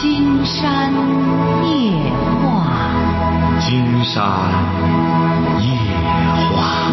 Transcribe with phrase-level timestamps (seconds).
[0.00, 0.90] 金山
[1.62, 1.92] 夜
[2.40, 4.16] 话，金山
[5.60, 5.68] 夜
[6.56, 6.90] 话。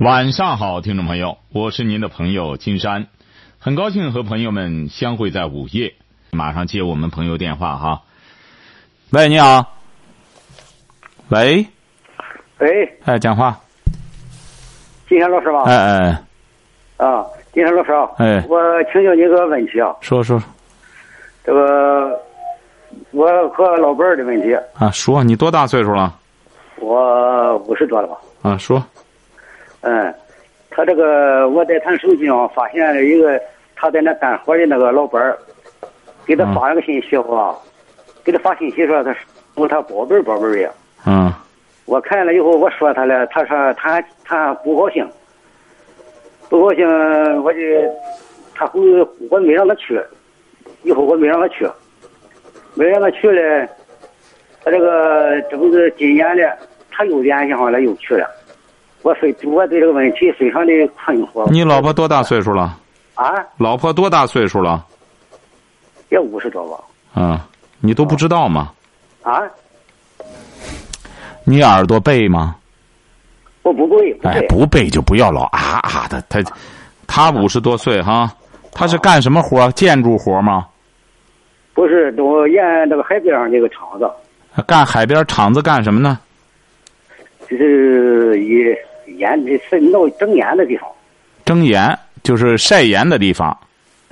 [0.00, 3.06] 晚上好，听众朋友，我是您的朋友金山，
[3.58, 5.94] 很高兴和朋友们相会在午夜。
[6.30, 8.02] 马上接我们朋友电话哈。
[9.12, 9.78] 喂，你好。
[11.28, 11.68] 喂，
[12.58, 13.60] 喂，哎，讲话。
[15.08, 15.62] 金山老师吧？
[15.64, 16.22] 哎哎，
[17.04, 18.42] 啊，金山老师啊，哎。
[18.48, 18.58] 我
[18.90, 20.42] 请教你个问题啊，说说。
[21.44, 22.18] 这个
[23.10, 26.14] 我和老伴儿的问题，啊，说你多大岁数了？
[26.78, 28.16] 我五十多了吧？
[28.40, 28.82] 啊，说。
[29.82, 30.14] 嗯，
[30.70, 33.38] 他这个我在他手机上发现了一个
[33.76, 35.38] 他在那干活的那个老伴儿，
[36.24, 37.54] 给他发了个信息啊，
[38.24, 39.14] 给他发信息说他
[39.54, 40.72] 说他宝贝儿宝贝儿的，
[41.06, 41.30] 嗯。
[41.84, 45.06] 我看了以后我说他了，他说他他不高兴，
[46.54, 46.86] 不高兴，
[47.42, 47.58] 我就
[48.54, 48.80] 他回
[49.28, 50.00] 我没让他去，
[50.84, 51.68] 以后我没让他去，
[52.74, 53.68] 没让他去了，
[54.62, 56.48] 他这个这不是今年嘞，
[56.92, 58.30] 他又联系上了又去了，
[59.02, 60.72] 我非我对这个问题非常的
[61.04, 61.50] 困惑。
[61.50, 62.78] 你老婆多大岁数了？
[63.14, 63.34] 啊？
[63.58, 64.86] 老婆多大岁数了？
[66.10, 67.20] 也五十多吧？
[67.20, 67.48] 啊，
[67.80, 68.70] 你都不知道吗？
[69.24, 69.42] 啊？
[71.42, 72.54] 你耳朵背吗？
[73.64, 76.22] 我不背，不哎，不背就不要老啊啊的。
[76.28, 76.40] 他
[77.06, 78.32] 他五十多岁哈，
[78.72, 79.68] 他是干什么活？
[79.72, 80.66] 建筑活吗？
[81.72, 84.08] 不是，都沿那个海边上那个厂子，
[84.66, 86.20] 干海边厂子干什么呢？
[87.50, 90.88] 就是以烟的是弄蒸盐的地方。
[91.44, 93.56] 蒸盐，就是晒盐的地方。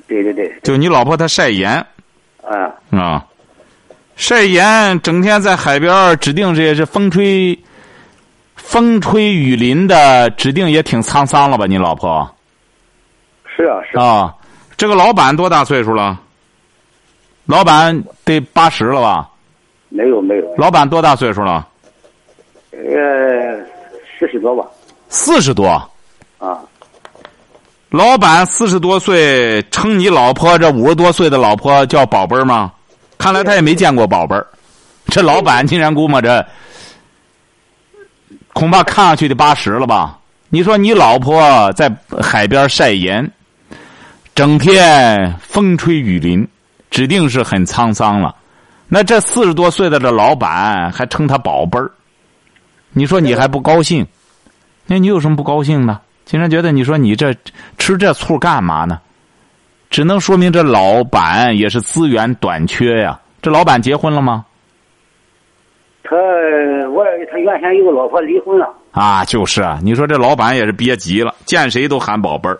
[0.09, 1.73] 对对对，就你老婆她晒盐
[2.43, 3.25] 啊，啊，
[4.17, 7.59] 晒盐，整天在海边，指定这也是风吹
[8.65, 11.67] 风吹雨淋的，指定也挺沧桑了吧？
[11.67, 12.27] 你老婆
[13.45, 14.35] 是啊是啊，啊，
[14.77, 16.19] 这个老板多大岁数了？
[17.45, 19.29] 老板得八十了吧？
[19.91, 21.69] 没有没有，老板多大岁数了？
[22.71, 22.79] 呃，
[24.19, 24.65] 四十多吧，
[25.11, 25.69] 四十多。
[26.39, 26.59] 啊，
[27.91, 32.73] 老板四十多岁，称你老婆这五十多岁的老婆叫宝贝儿吗？
[33.19, 34.47] 看来他也没见过宝贝儿。
[35.09, 36.47] 这老板竟然估摸着，
[38.53, 40.19] 恐怕看上去得八十了吧？
[40.49, 41.91] 你说你老婆在
[42.21, 43.31] 海边晒盐，
[44.35, 46.47] 整天风吹雨淋，
[46.91, 48.35] 指定是很沧桑了。
[48.87, 51.91] 那这四十多岁的这老板还称他宝贝儿，
[52.93, 54.07] 你说你还不高兴？
[54.85, 55.99] 那你有什么不高兴的？
[56.27, 57.35] 竟然觉得你说你这
[57.79, 59.01] 吃这醋干嘛呢？
[59.89, 63.19] 只能说明这老板也是资源短缺呀。
[63.41, 64.45] 这老板结婚了吗？
[66.05, 66.15] 他
[66.91, 67.05] 我
[67.43, 69.79] 原先有个老婆离婚了，啊，就是啊。
[69.83, 72.59] 你说这老板也是憋急了，见谁都喊宝贝儿。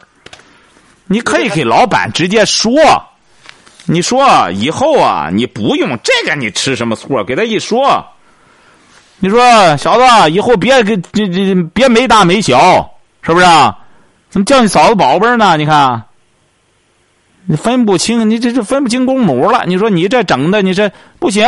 [1.07, 2.73] 你可以给老板直接说，
[3.87, 7.25] 你说以后啊，你不用这个，你吃什么醋啊？
[7.25, 8.05] 给他一说，
[9.19, 9.41] 你说
[9.77, 12.91] 小子以后别给这这别没大没小，
[13.23, 13.79] 是不是啊？
[14.31, 15.57] 怎么叫你嫂子宝贝儿呢？
[15.57, 16.03] 你看，
[17.45, 19.65] 你分不清，你这这分不清公母了。
[19.67, 21.47] 你说你这整的，你这不行。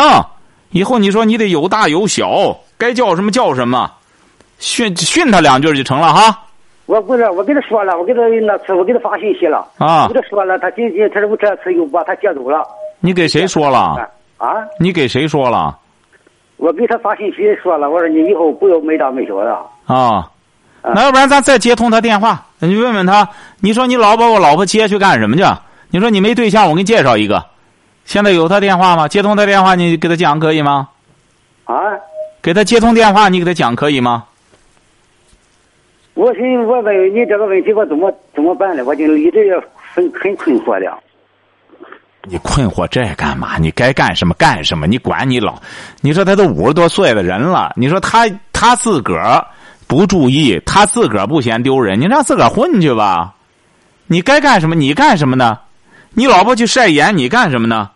[0.70, 3.90] 以后你说你得有大有小，该叫什么叫什么，
[4.58, 6.40] 训训他两句就成了哈。
[6.86, 12.62] 我不是我跟他说了，我给他那次我给他发信息了，啊我给他说了，他今天他这这次又把他接走了，
[13.00, 14.08] 你给谁说了？
[14.36, 14.48] 啊，
[14.78, 15.78] 你给谁说了？
[16.56, 19.52] 我给他发信息说了，我说你以后不要没大没小的，
[19.86, 20.28] 啊，
[20.82, 23.28] 啊那要不然咱再接通他电话，你问问他，
[23.60, 25.42] 你说你老把我老婆接去干什么去？
[25.90, 27.42] 你说你没对象，我给你介绍一个。
[28.04, 29.08] 现在有他电话吗？
[29.08, 30.88] 接通他电话，你给他讲可以吗？
[31.64, 31.74] 啊，
[32.44, 34.24] 给他接通电话，你给他讲可以吗？
[36.12, 38.84] 我寻思我问你这个问题我怎么怎么办呢？
[38.84, 39.54] 我就一直也
[39.94, 40.92] 很很困惑的。
[42.24, 43.56] 你困惑这干嘛？
[43.56, 44.86] 你该干什么干什么？
[44.86, 45.58] 你管你老？
[46.02, 49.42] 你说他都五十多岁的人了，你说他他自个儿
[49.86, 53.34] 不注意，他自个儿不嫌丢人，你让自个儿混去吧。
[54.06, 54.74] 你该干什么？
[54.74, 55.58] 你干什么呢？
[56.12, 57.88] 你老婆去晒盐，你干什么呢？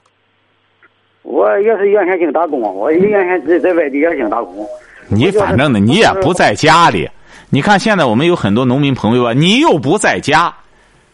[1.22, 4.66] 我也是原先净打工，我原先在在外地也净打工。
[5.08, 7.08] 你反正呢，你也不在家里。
[7.50, 10.54] 你看现在我们有很多农民朋友啊，你又不在家，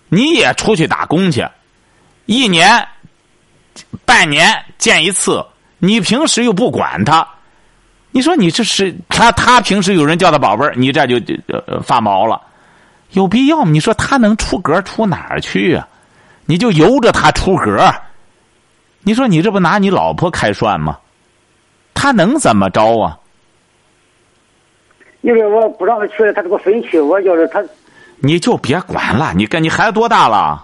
[0.08, 1.46] 你也出去打工去，
[2.26, 2.84] 一年、
[4.04, 4.46] 半年
[4.78, 5.44] 见一次，
[5.78, 7.26] 你平时又不管他，
[8.10, 11.16] 你说你这是他他平时有人叫他宝贝儿，你这就
[11.46, 12.40] 呃发毛了，
[13.10, 13.70] 有必要吗？
[13.70, 15.86] 你说他能出格出哪儿去啊？
[16.46, 17.94] 你就由着他出格，
[19.04, 20.98] 你说你这不拿你老婆开涮吗？
[21.92, 23.16] 他能怎么着啊？
[25.20, 27.62] 你说我不让他去，他这个分期，我要是他，
[28.18, 29.32] 你就别管了。
[29.34, 30.62] 你跟你孩子多大了？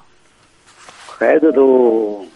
[1.19, 2.27] 孩子都，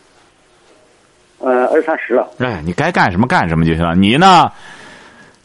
[1.38, 2.26] 呃，二三十了。
[2.38, 3.94] 哎，你该干什么干什么就行了。
[3.94, 4.50] 你呢，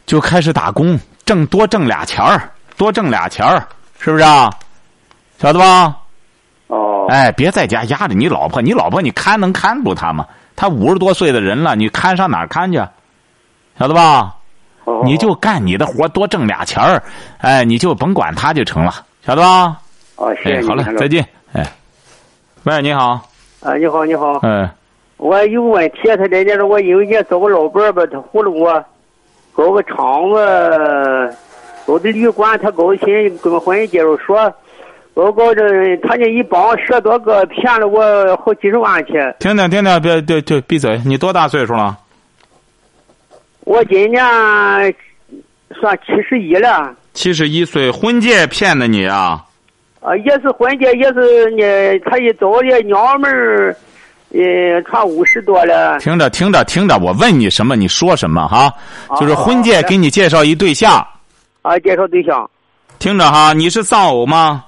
[0.06, 3.68] 就开始打工，挣多挣俩钱儿，多挣俩钱儿，
[4.00, 4.50] 是不是啊？
[5.38, 5.98] 晓得吧？
[6.68, 7.08] 哦。
[7.10, 10.26] 哎，别在家压着你老婆，你老婆你看能看住她吗？
[10.60, 12.78] 她五十多岁的人了，你看上哪儿看去？
[13.80, 14.36] 晓得吧？
[14.84, 15.02] 哦。
[15.06, 17.02] 你就干你的活，多挣俩钱儿，
[17.38, 18.92] 哎，你就甭管他就成了，
[19.26, 19.78] 晓得吧？
[20.18, 20.68] 哦，谢谢。
[20.68, 21.26] 好嘞，再见。
[21.54, 21.66] 哎，
[22.66, 23.22] 喂，你好。
[23.62, 24.38] 啊，你好，你好。
[24.44, 24.70] 嗯，
[25.16, 28.84] 我有问题，他这件我有一年找个老板吧，他糊弄我，
[29.54, 29.96] 搞个厂
[30.34, 31.38] 子，
[31.86, 34.54] 搞的旅馆，他高兴跟我婚姻介绍所，
[35.20, 38.02] 我搞这，他那一帮十多个，骗了我
[38.38, 39.14] 好几十万去。
[39.40, 40.98] 听听听听，别对对，闭嘴！
[41.06, 41.98] 你多大岁数了？
[43.66, 44.24] 我今年
[45.78, 46.96] 算七十一了。
[47.14, 49.44] 七十一岁，婚介骗的你啊？
[50.00, 52.00] 啊，也是婚介，也是你。
[52.06, 53.76] 他一找的娘们儿，
[54.32, 56.00] 呃，传五十多了。
[56.00, 58.74] 听着听着听着，我问你什么，你说什么哈？
[59.20, 61.06] 就是婚介给你介绍一对象。
[61.62, 62.50] 啊，介绍对象。
[63.00, 64.64] 听着哈，你是丧偶吗？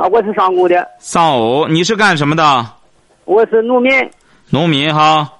[0.00, 0.88] 啊，我是上工的。
[0.98, 2.66] 丧偶，你是干什么的？
[3.26, 3.92] 我是农民。
[4.48, 5.30] 农民哈，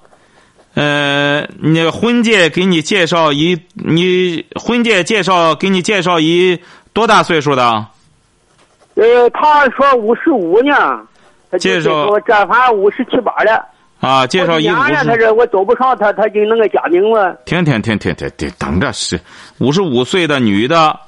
[0.75, 6.59] 呃，那个婚介给你介绍一，你婚介介绍给你介绍一
[6.93, 7.63] 多大岁数的？
[8.93, 10.75] 呃，他说五十五呢，
[11.49, 13.65] 他介绍我这还五十七八了。
[13.99, 14.93] 啊，介绍一五十。
[14.93, 15.17] 他十。
[15.17, 17.35] 这我找不上他，他就弄个家庭了。
[17.45, 19.19] 停停停停停停，等着是
[19.57, 20.99] 五十五岁的女的，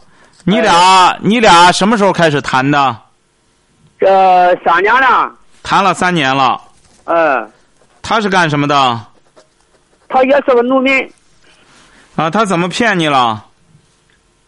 [0.43, 2.97] 你俩、哎、你俩什么时候开始谈的？
[4.03, 5.31] 这三年了。
[5.63, 6.59] 谈了三年了。
[7.05, 7.49] 嗯。
[8.01, 8.99] 他是干什么的？
[10.09, 10.93] 他也是个农民。
[12.17, 13.45] 啊，他怎么骗你了？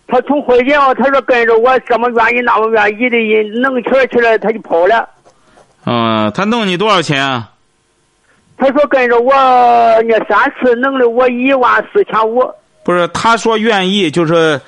[0.07, 5.07] 他从回家，他说跟着我，这么愿意那么愿意的，弄钱去了，他就跑了。
[5.86, 7.42] 嗯，他弄你多少钱？
[8.57, 9.34] 他说跟着我
[10.04, 12.44] 那三次弄了我一万四千五。
[12.84, 14.60] 不是，他说愿意，就是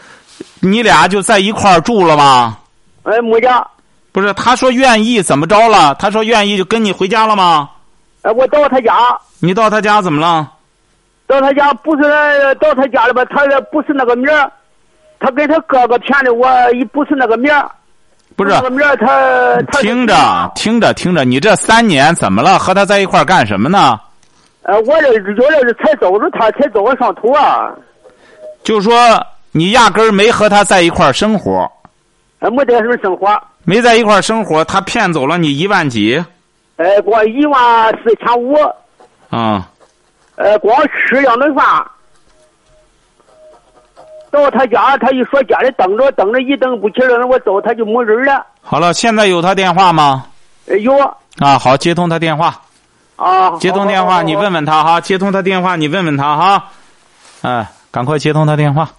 [0.61, 2.57] 你俩就在一块儿住了吗？
[3.03, 3.67] 哎，没家。
[4.17, 5.93] 不是，他说愿意，怎么着了？
[5.99, 7.69] 他说愿意就跟你回家了吗？
[8.23, 9.15] 哎，我到他家。
[9.39, 10.53] 你到他家怎么了？
[11.27, 12.01] 到他家不是
[12.59, 13.23] 到他家了吧？
[13.25, 14.51] 他不是那个名儿，
[15.19, 17.69] 他跟他哥哥骗的我，也不是那个名儿。
[18.35, 22.57] 不是那个名儿，他他听着听着听着，你这三年怎么了？
[22.57, 23.99] 和他在一块儿干什么呢？
[24.63, 25.19] 呃，我这有
[25.51, 27.69] 的是才找着他，才找我上头啊。
[28.63, 31.71] 就说你压根儿没和他在一块儿生活。
[32.39, 33.39] 呃，没在什么生活。
[33.69, 36.23] 没在一块儿生活，他骗走了你一万几。
[36.77, 38.55] 哎，光一万四千五。
[39.29, 39.69] 啊。
[40.37, 41.65] 呃，光吃两顿饭。
[44.31, 48.45] 到他家，他一说家里等着，等着一等不起了，我走他就没人了。
[48.61, 50.27] 好了，现在有他电话吗？
[50.67, 50.97] 呃、有。
[51.39, 52.61] 啊，好，接通他电话。
[53.17, 53.57] 啊。
[53.57, 55.01] 接通电话，你问问他哈。
[55.01, 56.69] 接通他电话，你问问他哈。
[57.41, 58.89] 哎，赶快接通他电话。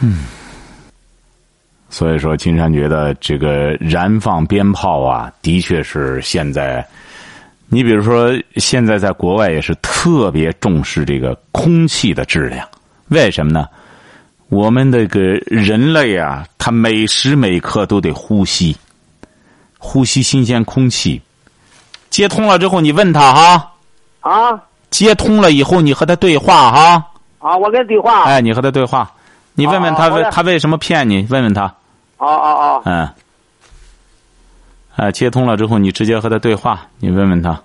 [0.00, 0.24] 嗯。
[1.90, 6.86] 所以说，金山觉得这个燃放鞭炮啊，的确是现在。
[7.68, 12.66] 你比如说，现在在国外也是特别重视这个空气的质量。
[13.08, 13.66] 为什么呢？
[14.48, 18.76] 我们这个人类啊，他每时每刻都得呼吸，
[19.78, 21.20] 呼吸新鲜空气。
[22.08, 23.72] 接通了之后，你问他哈。
[24.20, 24.62] 啊。
[24.90, 27.06] 接通了以后，你和他对话哈。
[27.38, 28.24] 啊，我跟他对话。
[28.24, 29.08] 哎，你和他对话，
[29.54, 31.24] 你问问他为他为什么骗你？
[31.30, 31.72] 问问他。
[32.20, 32.82] 哦哦哦。
[32.84, 33.08] 嗯。
[34.96, 37.58] 哎，接通了之后，你直接和他对话，你问问他。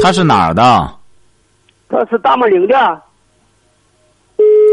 [0.00, 0.62] 他是哪儿的？
[1.90, 3.02] 他是大漠岭的。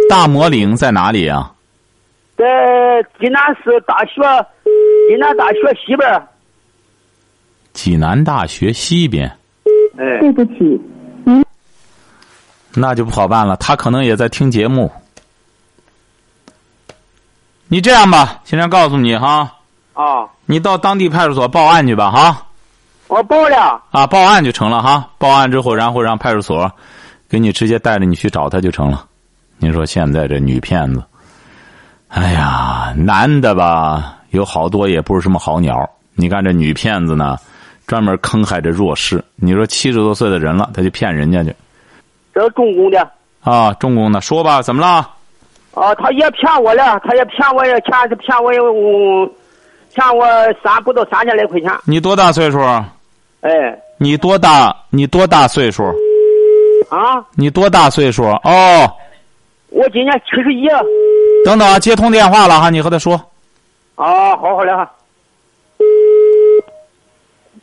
[0.09, 1.51] 大魔岭在哪里啊？
[2.37, 2.45] 在
[3.19, 4.21] 济南市大学，
[5.07, 6.27] 济南大学西边。
[7.73, 9.25] 济南大学西边。
[9.97, 10.81] 哎，对不起，
[11.23, 11.43] 您
[12.73, 13.55] 那就不好办了。
[13.57, 14.91] 他可能也在听节目。
[17.67, 19.53] 你这样吧，现在告诉你哈。
[19.93, 20.27] 啊。
[20.45, 22.45] 你到当地派出所报案去吧，哈。
[23.07, 23.81] 我报了。
[23.91, 25.09] 啊，报案就成了哈。
[25.17, 26.69] 报案之后，然后让派出所
[27.29, 29.07] 给你直接带着你去找他就成了。
[29.57, 31.03] 您说现在这女骗子，
[32.09, 35.89] 哎呀，男的吧有好多也不是什么好鸟。
[36.15, 37.37] 你看这女骗子呢，
[37.87, 39.23] 专门坑害这弱势。
[39.35, 41.53] 你说七十多岁的人了，他就骗人家去。
[42.33, 43.07] 这是重工的。
[43.41, 45.09] 啊，重工的，说吧，怎么了？
[45.73, 48.63] 啊，他也骗我了，他也骗我，也钱是骗我有，
[49.93, 50.25] 骗我
[50.63, 51.71] 三不到三千来块钱。
[51.85, 52.59] 你多大岁数？
[53.41, 53.51] 哎，
[53.97, 54.75] 你多大？
[54.89, 55.83] 你多大岁数？
[56.89, 58.23] 啊，你多大岁数？
[58.23, 58.91] 哦，
[59.75, 60.67] 我今年七十一。
[61.43, 63.13] 等等啊，接通电话了哈，你和他说。
[63.95, 64.89] 啊，好好嘞哈。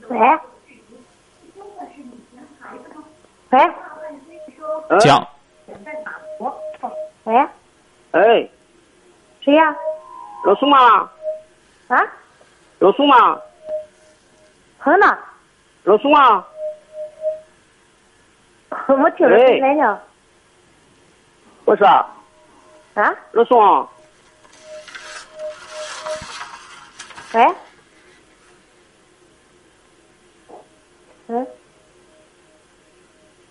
[0.09, 0.19] 喂，
[3.51, 3.59] 喂，
[4.89, 5.27] 嗯讲，
[7.25, 7.35] 喂，
[8.13, 8.49] 哎，
[9.41, 9.75] 谁呀？
[10.45, 11.11] 老宋吗？
[11.89, 11.99] 啊，
[12.79, 13.41] 老宋吗？
[14.79, 15.19] 恒呢？
[15.85, 16.45] 老宋吗？
[18.89, 19.99] 我听着谁来呢？
[21.65, 23.89] 我说，啊，老宋，
[27.35, 27.55] 喂，
[31.29, 31.47] 嗯，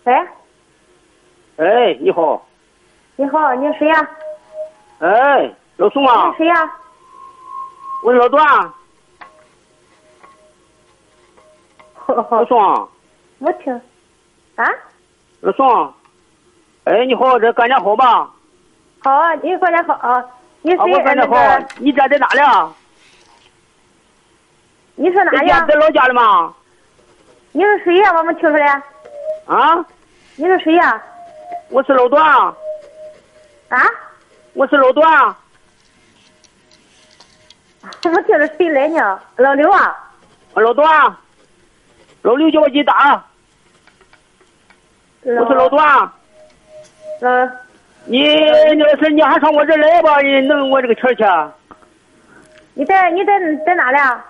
[0.03, 0.13] 喂，
[1.57, 2.45] 哎，你好，
[3.15, 4.09] 你好，你是谁呀？
[4.99, 6.27] 哎，老宋啊。
[6.27, 6.37] 你是？
[6.39, 6.77] 谁呀？
[8.03, 8.73] 我是老段，
[12.07, 12.89] 老宋，
[13.39, 13.73] 我听，
[14.57, 14.65] 啊，
[15.39, 15.93] 老宋，
[16.85, 18.29] 哎，你好，这干家好吧？
[19.03, 20.23] 好啊，你过来好啊，
[20.61, 20.93] 你啊，谁？
[20.93, 22.73] 我干家好那个，，你家在哪里啊？
[24.95, 25.75] 你是哪里啊在？
[25.75, 26.53] 老家的吗？
[27.51, 28.11] 你是谁呀？
[28.17, 28.81] 我没听出来。
[29.45, 29.85] 啊，
[30.35, 31.01] 你是谁呀？
[31.69, 32.23] 我是老段，
[33.69, 33.77] 啊，
[34.53, 35.35] 我是老段，
[37.83, 39.19] 我听着谁来呢？
[39.37, 39.95] 老刘啊，
[40.55, 41.15] 老段，
[42.23, 43.23] 老刘叫我给你打，
[45.21, 46.11] 我是老段。
[47.21, 47.29] 老
[48.05, 50.19] 你那个是你还上我这来吧？
[50.21, 51.23] 你弄我这个钱去？
[52.73, 54.25] 你在你在在哪里啊？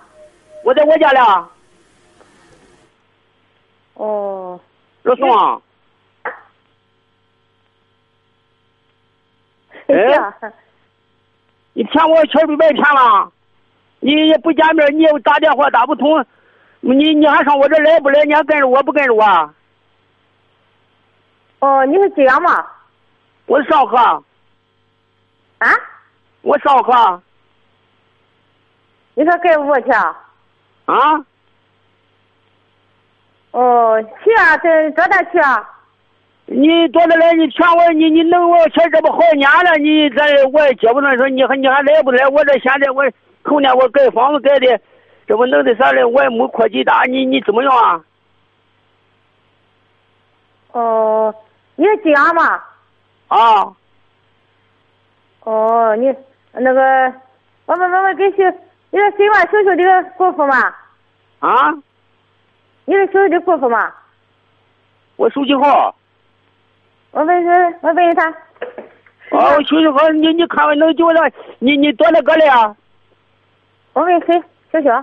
[0.63, 1.49] 我在我家了，
[3.93, 4.59] 哦，
[5.03, 5.61] 老宋啊，
[9.87, 10.33] 谁呀？
[11.73, 13.31] 你骗我钱被白骗了，
[14.01, 16.25] 你也不见面，你也打电话打不通，
[16.81, 18.25] 你你还上我这来不来？
[18.25, 19.53] 你还跟着我不跟着我？
[21.59, 22.67] 哦，你是济阳吗？
[23.51, 23.97] 我上课，
[25.57, 25.67] 啊？
[26.41, 27.21] 我上课
[29.13, 30.17] 你说跟我去啊？
[30.85, 31.25] 啊，
[33.51, 35.69] 哦，去啊，这多大去啊？
[36.45, 37.33] 你多大来？
[37.33, 42.25] 你劝我，你你弄我钱这不好几年了，你这我也接不上，说你还你还来不来？
[42.29, 43.03] 我这现在我
[43.43, 44.79] 后年我盖房子盖的，
[45.27, 46.05] 这不弄的啥嘞？
[46.05, 48.01] 我也没扩几大，你你怎么样啊？
[50.71, 51.35] 哦，
[51.75, 52.63] 你是济阳吗？
[53.31, 53.73] 啊，
[55.45, 56.13] 哦，你
[56.51, 57.13] 那个，
[57.65, 58.43] 我们我们给修，
[58.89, 59.39] 你是谁嘛？
[59.49, 60.75] 修修这个姑父嘛？
[61.39, 61.71] 啊，
[62.83, 63.89] 你是修修的姑父吗？
[65.15, 65.95] 我手机号，
[67.11, 68.29] 我问问，我问问他。
[68.29, 72.75] 啊，我手机号，你你看看能叫上，你你多大个了呀？
[73.93, 74.43] 我问谁？
[74.73, 74.93] 小小。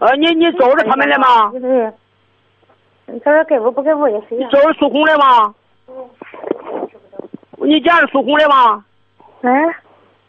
[0.00, 1.52] 啊，你你找着他们了吗？
[1.54, 1.94] 你是？
[3.24, 4.48] 他说给我不给我也谁呀？
[4.48, 5.54] 你找着苏红了吗？
[7.62, 8.84] 你见着苏红了吗？
[9.42, 9.74] 嗯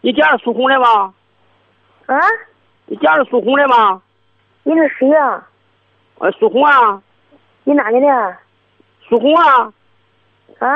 [0.02, 1.14] 你见着苏红了吗？
[2.08, 2.20] 啊？
[2.86, 4.02] 你见着苏红了吗？
[4.64, 5.44] 你是谁呀？
[6.20, 7.02] 啊，苏红啊，
[7.64, 8.38] 你哪里的？
[9.08, 9.72] 苏红啊，
[10.60, 10.76] 啊？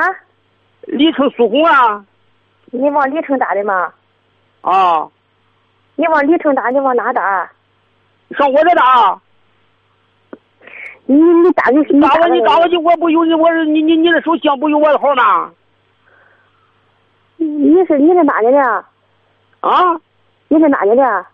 [0.82, 2.04] 李城苏红啊，
[2.66, 3.92] 你往里城打的吗？
[4.62, 5.08] 啊，
[5.96, 7.50] 你往里城打，你往哪打？
[8.36, 9.20] 上我这打，
[11.06, 15.50] 你你打的你打我你打我的去，我不有你我你你你的手机上不有我的号吗？
[17.46, 18.84] 你是你是哪里的？
[19.60, 20.00] 啊，
[20.48, 21.26] 你是哪里的？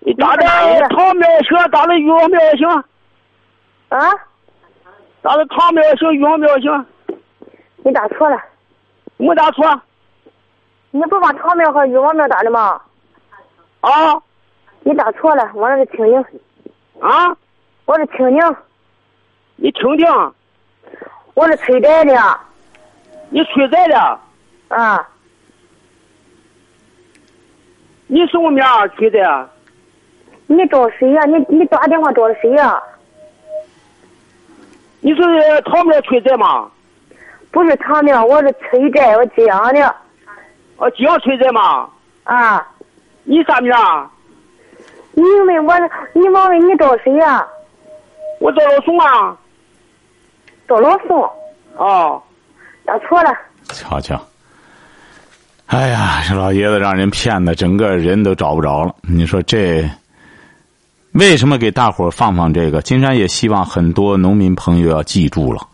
[0.00, 0.42] 你打的？
[0.42, 2.68] 你是哪里的唐庙行，打的玉皇庙行，
[3.88, 4.12] 啊？
[5.22, 6.86] 打的唐庙行，玉皇庙行，
[7.84, 8.40] 你打错了，
[9.16, 9.80] 没打错？
[10.90, 12.80] 你不把唐庙和玉皇庙打的吗？
[13.80, 14.22] 啊？
[14.80, 16.24] 你打错了，我那是清宁，
[17.00, 17.34] 啊！
[17.86, 18.56] 我是清宁，
[19.56, 20.06] 你听听，
[21.32, 22.40] 我是崔寨的
[23.34, 24.18] 你催债的，
[24.68, 25.08] 啊。
[28.06, 29.50] 你什么名儿催债啊？
[30.46, 32.80] 你找谁呀、你你打电话找的谁呀、
[35.00, 35.20] 你是
[35.62, 36.70] 唐庙催债吗？
[37.50, 39.96] 不是唐庙，我是崔寨，我济阳的
[40.76, 41.90] 哦，济阳催债吗？
[42.22, 42.70] 啊。
[43.24, 44.08] 你啥名啊？
[45.14, 45.74] 你问我，
[46.12, 47.44] 你问问你找谁呀、
[48.38, 49.36] 我找老宋啊。
[50.68, 51.28] 找老宋，
[51.76, 52.22] 哦，
[52.84, 53.30] 打错了。
[53.72, 54.22] 瞧瞧，
[55.66, 58.94] 哎呀，这老爷子让人骗的，整个人都找不着了。
[59.02, 59.88] 你说这
[61.12, 62.82] 为什么给大伙放放这个？
[62.82, 65.66] 金山也希望很多农民朋友要记住了，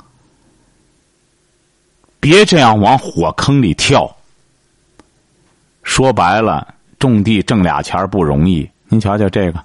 [2.20, 4.14] 别这样往火坑里跳。
[5.82, 8.68] 说白了，种地挣俩钱不容易。
[8.88, 9.58] 您瞧瞧这个，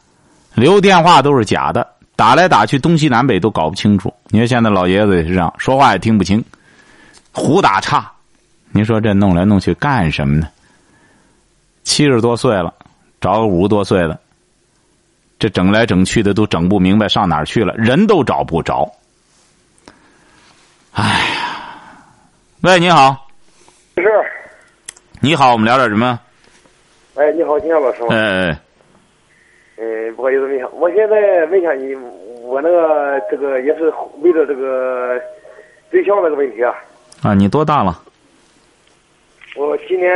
[0.56, 1.86] 留电话都是假的，
[2.16, 4.12] 打来打去东西南北都搞不清楚。
[4.30, 6.44] 你看现在老爷子也是这样，说话也听不清，
[7.36, 8.10] 胡打岔。
[8.72, 10.48] 您说这弄来弄去干什么呢？
[11.84, 12.74] 七十多岁了，
[13.20, 14.18] 找个五十多岁的，
[15.38, 18.90] 这整来整去的都整不明白上哪儿去了，人都找不着。
[20.94, 22.04] 哎呀，
[22.62, 23.28] 喂，你好，
[23.98, 24.04] 是，
[25.20, 26.20] 你好，我们聊点什么？
[27.16, 28.08] 哎，你好，金阳老师吗？
[28.12, 28.60] 哎哎，
[29.78, 31.94] 嗯，不好意思，问一下，我现在问一下你，
[32.42, 35.22] 我那个这个也是为了这个
[35.92, 36.74] 对象那个问题啊。
[37.26, 38.00] 啊，你多大了？
[39.56, 40.14] 我今年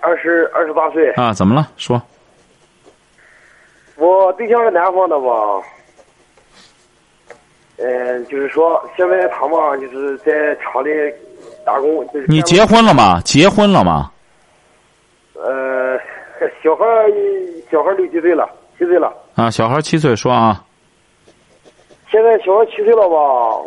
[0.00, 1.08] 二十二十八岁。
[1.12, 1.70] 啊，怎么了？
[1.76, 2.02] 说。
[3.94, 5.62] 我对象是南方的吧？
[7.76, 10.88] 嗯，就是说现在他嘛，就是在厂里
[11.64, 12.04] 打工。
[12.08, 13.20] 就是你结婚了吗？
[13.20, 14.10] 结婚了吗？
[15.34, 15.96] 呃，
[16.60, 16.84] 小孩
[17.70, 19.14] 小孩六七岁了，七岁了。
[19.36, 20.64] 啊，小孩七岁，说啊。
[22.08, 23.16] 现在小孩七岁了吧？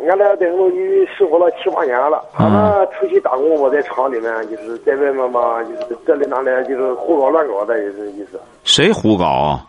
[0.08, 2.24] 俺俩在一起生活了七八年了。
[2.32, 8.40] 他们出去打工，我在厂里面，就是在外面嘛，就是这里那里，就是胡搞乱搞的，也是意思。
[8.64, 9.60] 谁胡搞？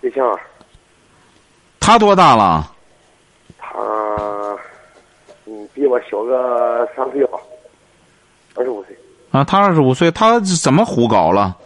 [0.00, 0.38] 对象。
[1.80, 2.64] 他多大了？
[3.58, 3.76] 他，
[5.46, 7.38] 嗯，比我小个三岁吧，
[8.54, 8.96] 二十五岁。
[9.32, 11.56] 啊，他二十五岁，他怎么胡搞了？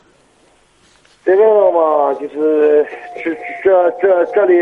[1.26, 2.86] 在外面嘛，就是
[3.22, 4.54] 这这这这里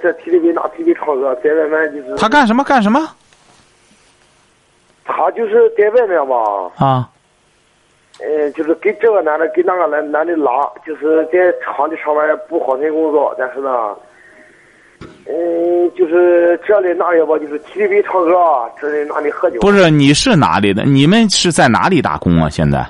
[0.00, 2.14] 这 KTV 那 KTV 唱歌，在外面就是。
[2.16, 3.10] 他干什么干什么？
[5.04, 6.36] 他就是在外面吧。
[6.76, 7.10] 啊。
[8.20, 13.92] 嗯，就是给这个男的给那个男男的拉，就是在厂里上班不好份工作，但是呢，
[15.26, 18.32] 嗯，就是这里那里吧，就是 KTV 唱歌，
[18.80, 19.58] 这里那里喝酒。
[19.60, 20.84] 不是，你是哪里的？
[20.84, 22.48] 你们是在哪里打工啊？
[22.48, 22.86] 现在？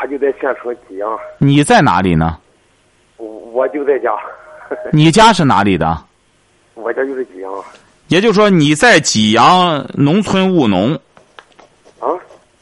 [0.00, 1.18] 他就在县城济阳。
[1.36, 2.38] 你在哪里呢？
[3.18, 4.10] 我我就在家。
[4.92, 6.02] 你家是哪里的？
[6.72, 7.52] 我家就是济阳。
[8.08, 10.94] 也就是说，你在济阳农村务农。
[11.98, 12.08] 啊？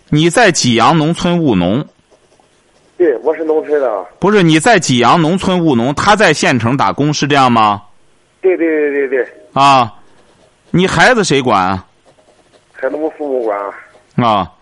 [0.09, 1.87] 你在济阳农村务农。
[2.97, 4.05] 对，我是农村的。
[4.19, 7.81] 不是你在济阳农村务农，他在县城打工，是这样吗？
[8.41, 9.33] 对对对对对。
[9.53, 9.95] 啊，
[10.73, 11.81] 你孩子谁管？
[12.73, 13.57] 孩子我父母管。
[14.17, 14.53] 啊。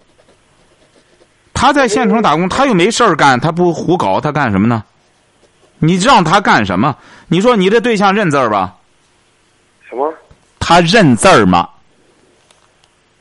[1.58, 4.84] 他在县城打工，他又没事儿干，他不胡搞，他干什么呢？
[5.78, 6.94] 你让他干什么？
[7.28, 8.76] 你说你这对象认字儿吧？
[9.88, 10.12] 什么？
[10.60, 11.66] 他认字儿吗？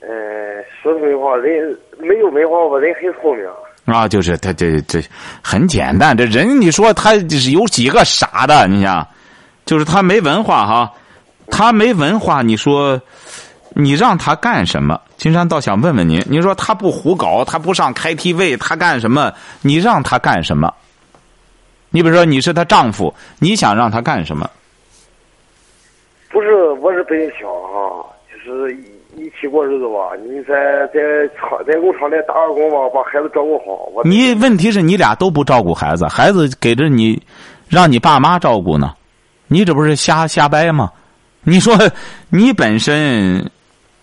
[0.02, 0.10] 呃，
[0.84, 3.48] 说实话，人没有文化，吧人很聪明。
[3.86, 5.02] 啊，就是他这这
[5.42, 8.68] 很简单，这人你说他就是有几个傻的？
[8.68, 9.08] 你想，
[9.66, 10.92] 就是他没文化哈，
[11.50, 13.02] 他没文化，你说。
[13.78, 14.98] 你让他干什么？
[15.18, 19.34] 金山倒想问问您，你说他不胡搞，他不上 KTV，他干什么？
[19.62, 20.74] 你让他干什么？
[21.90, 24.50] 你比如说你是她丈夫，你想让他干什么？
[26.30, 28.76] 不是，我是本想啊，就是
[29.16, 30.12] 一起过日子吧。
[30.28, 31.00] 你在在
[31.40, 34.04] 厂在工厂里打个工吧，把孩子照顾好。
[34.04, 37.22] 你问题是你俩都不照顾孩子，孩子给着你，
[37.70, 38.94] 让你爸妈照顾呢？
[39.48, 40.92] 你这不是瞎瞎掰吗？
[41.44, 41.74] 你说
[42.30, 43.50] 你本身。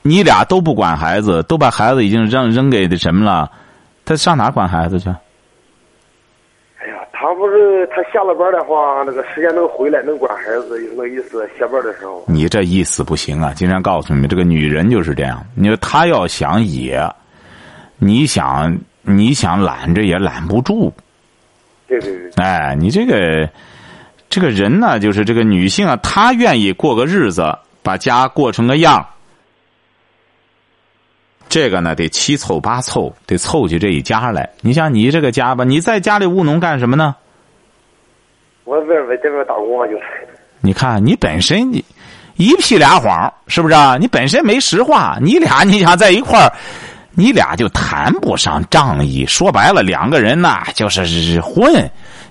[0.03, 3.51] 你俩都不管孩子，都把孩子已经扔扔给什么了？
[4.05, 5.09] 他上哪管孩子去？
[6.81, 11.49] 哎呀，他不是他下了班的话，那个时间能回来能管孩子，有那意思。
[11.57, 13.55] 下班的时候，你这意思不行啊！
[13.55, 15.41] 经常告诉你们，这个女人就是这样。
[15.55, 17.01] 你说她要想野，
[17.99, 20.93] 你想你想揽着也揽不住。
[21.87, 22.31] 对对对。
[22.45, 23.49] 哎，你这个
[24.29, 29.07] 这个人呢，就是这个女性啊，她愿意过个日子，把家过成个样。
[31.53, 34.49] 这个呢，得七凑八凑，得凑起这一家来。
[34.63, 37.15] 你像你这个家吧，你在家里务农干什么呢？
[38.65, 40.03] 我在外这边打工啊，就是。
[40.63, 41.85] 你看，你本身你
[42.37, 43.99] 一屁俩谎，是不是啊？
[44.01, 46.51] 你本身没实话，你俩你想在一块儿，
[47.11, 49.27] 你俩就谈不上仗义。
[49.27, 51.71] 说白了，两个人呐，就是混，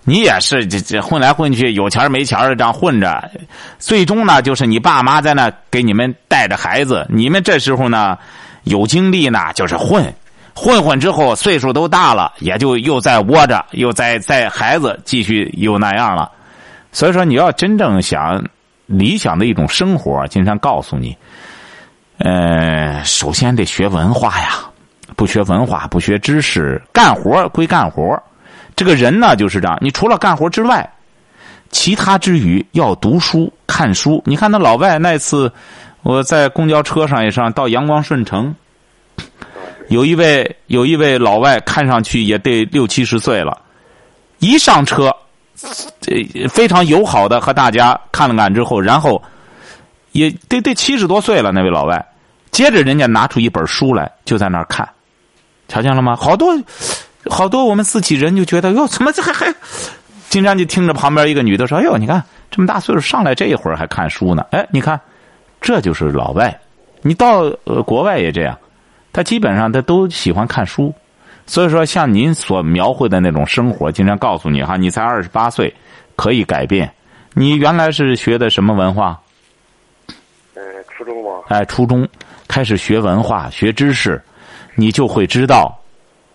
[0.03, 3.29] 你也是这这混来混去，有钱没钱的这样混着，
[3.77, 8.17] 最终呢，就是你爸妈在那给你们带着孩子，你们这时候呢。
[8.63, 10.13] 有精力呢，就是混，
[10.53, 16.31] 混混之后岁数都大了，也就又在窝着，又在在孩子继续又那样了。
[16.91, 18.43] 所以说，你要真正想
[18.85, 21.17] 理想的一种生活，金山告诉你，
[22.19, 24.59] 呃，首先得学文化呀，
[25.15, 28.21] 不学文化，不学知识，干活归干活。
[28.75, 30.87] 这个人呢就是这样，你除了干活之外，
[31.71, 34.21] 其他之余要读书看书。
[34.25, 35.51] 你看那老外那次。
[36.03, 38.53] 我在公交车上也上到阳光顺城，
[39.89, 43.57] 有一位有一位老外，看上去也得六七十岁了，
[44.39, 45.15] 一上车，
[45.99, 49.21] 这非常友好的和大家看了看之后，然后
[50.11, 52.03] 也得得七十多岁了那位老外，
[52.49, 54.87] 接着人家拿出一本书来，就在那儿看，
[55.67, 56.15] 瞧见了吗？
[56.15, 56.53] 好多
[57.29, 59.53] 好多我们自己人就觉得哟，怎么这还还，
[60.29, 64.99] 经常就听着旁边一个女的说：“哎呦，你看这么大岁数上来这一会儿还看书呢。”哎，你看，
[65.61, 66.59] 这就是老外。
[67.03, 68.57] 你到呃国外也这样，
[69.13, 70.93] 他基本上他都喜欢看书，
[71.45, 75.73] 所以说像您所描绘的那种生活，经常告诉你哈，你才二十八岁，
[76.15, 76.91] 可以改变。
[77.33, 79.19] 你原来是学的什么文化？
[80.53, 81.29] 呃，初中吧。
[81.47, 82.07] 哎，初中
[82.47, 84.21] 开始学文化、学知识，
[84.75, 85.73] 你就会知道，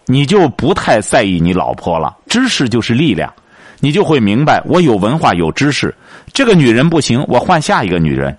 [0.07, 2.17] 你就不太在意你老婆了。
[2.29, 3.33] 知识就是力量，
[3.79, 5.95] 你就会明白，我有文化有知识，
[6.33, 8.37] 这个女人不行，我换下一个女人。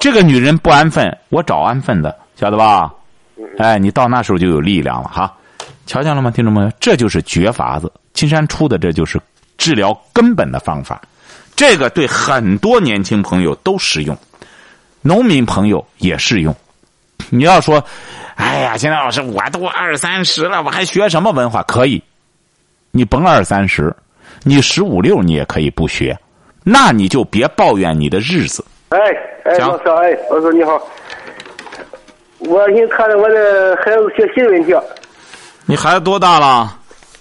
[0.00, 2.90] 这个女人不安分，我找安分的，晓得吧？
[3.58, 5.30] 哎，你到那时候就有力量了哈。
[5.86, 6.72] 瞧见了吗，听众朋友？
[6.80, 7.92] 这就是绝法子。
[8.14, 9.20] 青山出的这就是
[9.58, 11.00] 治疗根本的方法，
[11.54, 14.16] 这个对很多年轻朋友都适用，
[15.02, 16.54] 农民朋友也适用。
[17.28, 17.84] 你要说，
[18.36, 21.62] 哎呀，现在老师我都二三十了，我还学什么文化？
[21.64, 22.02] 可以，
[22.90, 23.94] 你甭二三十，
[24.44, 26.18] 你十五六你也可以不学，
[26.64, 28.64] 那你就别抱怨你的日子。
[28.88, 29.02] 哎哎，
[29.56, 30.80] 讲老师哎，老师你好，
[32.40, 34.74] 我给你看着我的孩子学习的问题，
[35.66, 36.76] 你孩子多大了？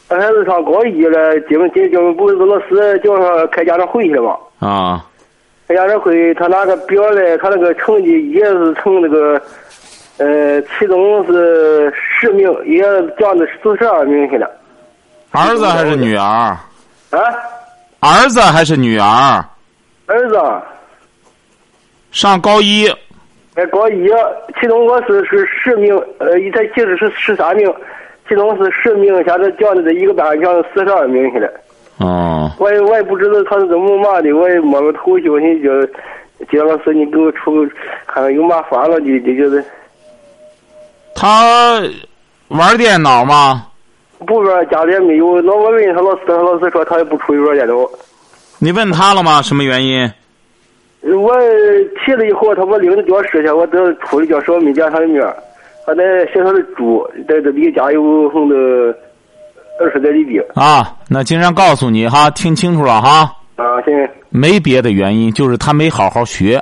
[0.09, 4.35] 我孩子上高一了，今今今不是老师叫上开家长会去了吗？
[4.59, 5.05] 啊，
[5.67, 9.39] 开家长会他拿个表来，他那个成绩也是从那个，
[10.17, 12.81] 呃，其中是十名，也
[13.19, 14.49] 降到四十二名去了。
[15.31, 16.23] 儿子还是女儿？
[16.23, 16.57] 啊，
[17.99, 19.45] 儿子还是女儿？
[20.07, 20.41] 儿子，
[22.12, 22.88] 上高一，
[23.56, 24.10] 在高一，
[24.60, 27.72] 其中我是是十名，呃，他其实是十三名，
[28.28, 31.50] 其中是十名，现在降到这一个班降到四十二名去了。
[31.98, 37.65] 哦，我也我也不知道他是怎么骂的，我也摸个头绪，我寻思就，金老师你给我出
[38.08, 39.63] 看看有嘛法了你你就是
[41.13, 41.82] 他
[42.48, 43.67] 玩电脑吗？
[44.26, 47.76] 不玩家里也没有，老我问他老师，他老师说他也不出去玩电脑。
[48.58, 49.41] 你问他了吗？
[49.41, 50.10] 什么原因？
[51.01, 51.33] 我
[52.05, 55.35] 去了以后，他我领着教室去，我都出去教室，我没见他的面儿。
[55.85, 58.55] 他在学校里住，在这离家有横的
[59.79, 60.39] 二十来里地。
[60.55, 63.93] 啊，那经常告诉你哈，听清楚了哈，啊，行，
[64.29, 66.62] 没别的原因，就是他没好好学，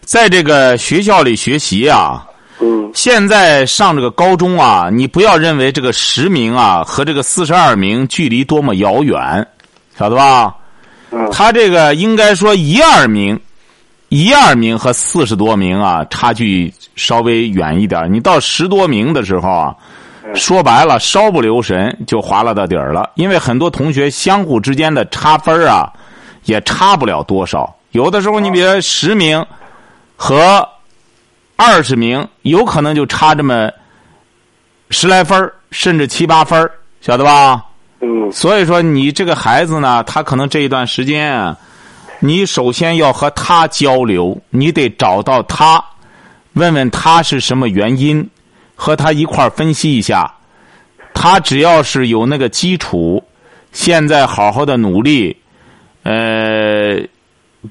[0.00, 2.26] 在这个学校里学习啊。
[2.60, 9.44] 嗯现在上这个高中啊，你不要认为这个十名啊和这个四十二名距离多么遥远，
[9.96, 10.54] 晓得吧？
[11.10, 13.38] 嗯他这个应该说一二名，
[14.12, 18.12] 一二名和四十多名啊，差距稍微远一点。
[18.12, 19.74] 你到十多名的时候啊，
[20.34, 23.08] 说白了稍不留神就滑落到底儿了。
[23.14, 25.90] 因为很多同学相互之间的差分儿啊，
[26.44, 27.74] 也差不了多少。
[27.92, 29.42] 有的时候你比如十名
[30.14, 30.68] 和
[31.56, 33.70] 二十名，有可能就差这么
[34.90, 36.70] 十来分儿甚至七八分儿
[37.00, 37.64] 晓得吧？
[38.02, 41.56] 嗯所以说，你这个孩子呢，他可能这一段时间啊，
[42.24, 45.84] 你首先要和他交流，你得找到他，
[46.52, 48.24] 问问他是什么原因，
[48.76, 50.32] 和他一块儿分析一下。
[51.12, 53.20] 他只要是有那个基础，
[53.72, 55.36] 现在好好的努力，
[56.04, 57.00] 呃，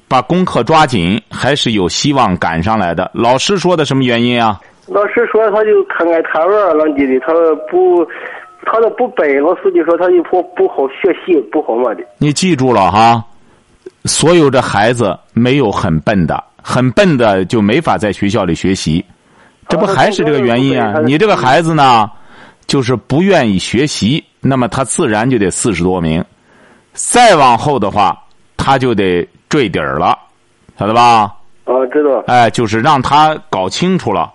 [0.06, 3.10] 把功课抓紧，还是有希望赶上来的。
[3.14, 4.60] 老师说的什么原因啊？
[4.86, 7.32] 老师说他就看爱贪玩儿了，弟弟，他
[7.70, 8.06] 不，
[8.66, 9.38] 他都不背。
[9.38, 12.04] 老师就说他就不不好学习，不好嘛的。
[12.18, 13.24] 你记住了哈，
[14.04, 19.04] 所有的孩子没有很笨的，很笨的就没法在学校里学习，
[19.68, 21.00] 这不还是这个原因啊？
[21.04, 22.10] 你这个孩子呢，
[22.66, 26.24] 就是不愿意学习，那么他自然就得四十多名，
[26.92, 28.18] 再往后的话，
[28.56, 30.18] 他就得坠底儿了，
[30.78, 31.32] 晓得吧？
[31.64, 32.24] 啊，知道。
[32.26, 34.32] 哎，就是让他搞清楚了，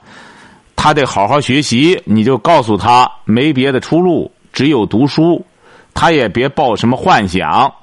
[0.77, 2.01] 他得好好学习。
[2.06, 5.45] 你就告诉他，没别的出路，只有读书。
[5.93, 7.73] 他也别抱什么幻想，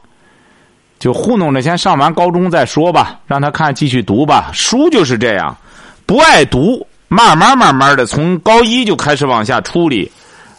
[1.04, 4.48] 就糊弄着先上完高中再说吧，让他看继续读吧。
[4.54, 5.54] 书就是这样，
[6.06, 10.10] 不爱读，慢慢慢慢的从高一就开始往下处理，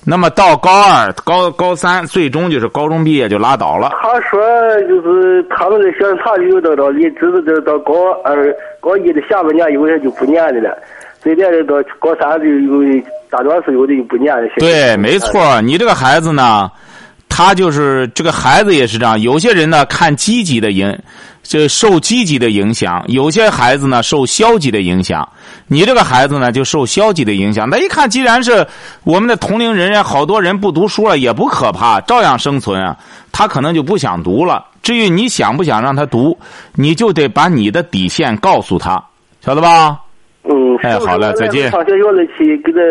[0.06, 3.90] 那么到高二、高高三，最终就是高中毕业就拉倒了。
[4.04, 4.40] 他说
[4.82, 10.78] 就是他们的学生他就有这道理，知道这到高二、高一的下半年有些就不念的了，
[11.24, 14.48] 随便的到高三就有大多数有的就不念了。
[14.58, 16.70] 对，没错，你这个孩子呢，
[17.38, 19.19] 他就是这个孩子也是这样。
[19.19, 20.98] 有些人呢看积极的影，
[21.43, 25.28] 这受积极的影响，有些孩子呢受消极的影响。
[25.67, 27.69] 你这个孩子呢就受消极的影响。
[27.69, 28.65] 那一看，既然是
[29.04, 32.95] 我们的同龄人，好多人不读书了也不可怕，照样生存啊。
[33.34, 34.63] 他可能就不想读了。
[34.82, 36.39] 至于你想不想让他读，
[36.74, 39.04] 你就得把你的底线告诉他，
[39.41, 40.00] 晓得吧？
[40.43, 42.82] 嗯，哎好了再见上学校里去跟他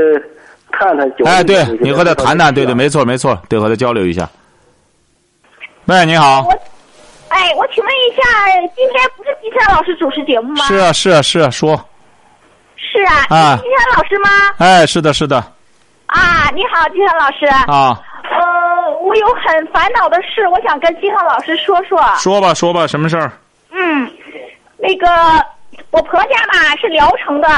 [0.71, 1.27] 谈谈交流。
[1.27, 4.29] 哎，对你和他谈谈，对对，没错没错，得和他交流一下。
[5.87, 6.49] 喂，你好。
[7.29, 8.23] 哎，我请问一下，
[8.77, 10.65] 今天不是金山老师主持节目吗？
[10.67, 11.89] 是啊，是啊，是啊，说。
[12.77, 14.29] 是啊，啊是金山老师吗？
[14.59, 15.37] 哎，是的，是的。
[16.07, 17.47] 啊，你好，金山老师。
[17.71, 18.01] 啊。
[18.25, 22.01] 呃，我有很烦恼的事，我想跟金山老师说说。
[22.19, 23.33] 说吧，说吧，什么事儿？
[23.73, 24.11] 嗯，
[24.79, 25.07] 那个
[25.91, 27.49] 我婆家吧是聊城的。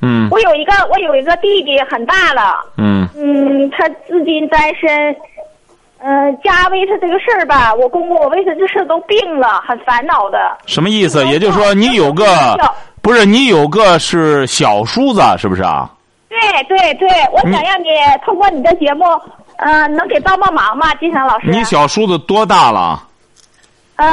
[0.00, 0.28] 嗯。
[0.30, 2.64] 我有一个，我有一个弟弟，很大了。
[2.76, 3.08] 嗯。
[3.16, 5.16] 嗯，他至今单身。
[5.98, 10.38] 嗯，家为他这个事儿吧，我公公我为他这事儿都病了，很烦恼的。
[10.66, 11.26] 什么意思？
[11.26, 12.54] 也就是说，你有个
[13.00, 15.90] 不是你有个是小叔子，是不是啊？
[16.28, 17.88] 对对对，我想让你
[18.24, 19.04] 通过你的节目，
[19.56, 21.48] 呃，能给帮帮忙吗，金山老师？
[21.48, 23.02] 你小叔子多大了？
[23.96, 24.06] 呃，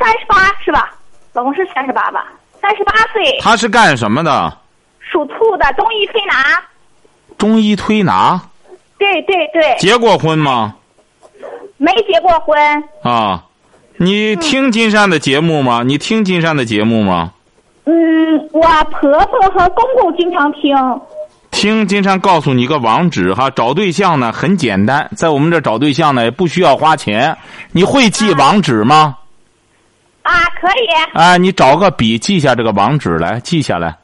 [0.00, 0.94] 三十八是吧？
[1.34, 2.24] 老公是三十八吧？
[2.62, 3.38] 三十八岁。
[3.40, 4.56] 他是干什么的？
[5.14, 6.60] 属兔的，中医推拿。
[7.38, 8.42] 中医推拿。
[8.98, 9.76] 对对对。
[9.78, 10.74] 结过婚吗？
[11.76, 12.58] 没结过婚
[13.02, 13.44] 啊，
[13.98, 15.84] 你听金山的节目吗？
[15.84, 17.32] 你听金山的节目吗？
[17.84, 17.94] 嗯，
[18.52, 20.74] 我婆婆和公公经常听。
[21.52, 27.36] 听金山告诉你个网址哈，找对象呢很简单，在我们这找对象呢也不需要花钱。
[27.70, 29.18] 你会记网址吗？
[30.22, 31.18] 啊，可以。
[31.18, 33.96] 啊，你找个笔记下这个网址来，记下来。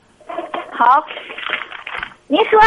[0.81, 1.05] 好，
[2.27, 2.59] 您说。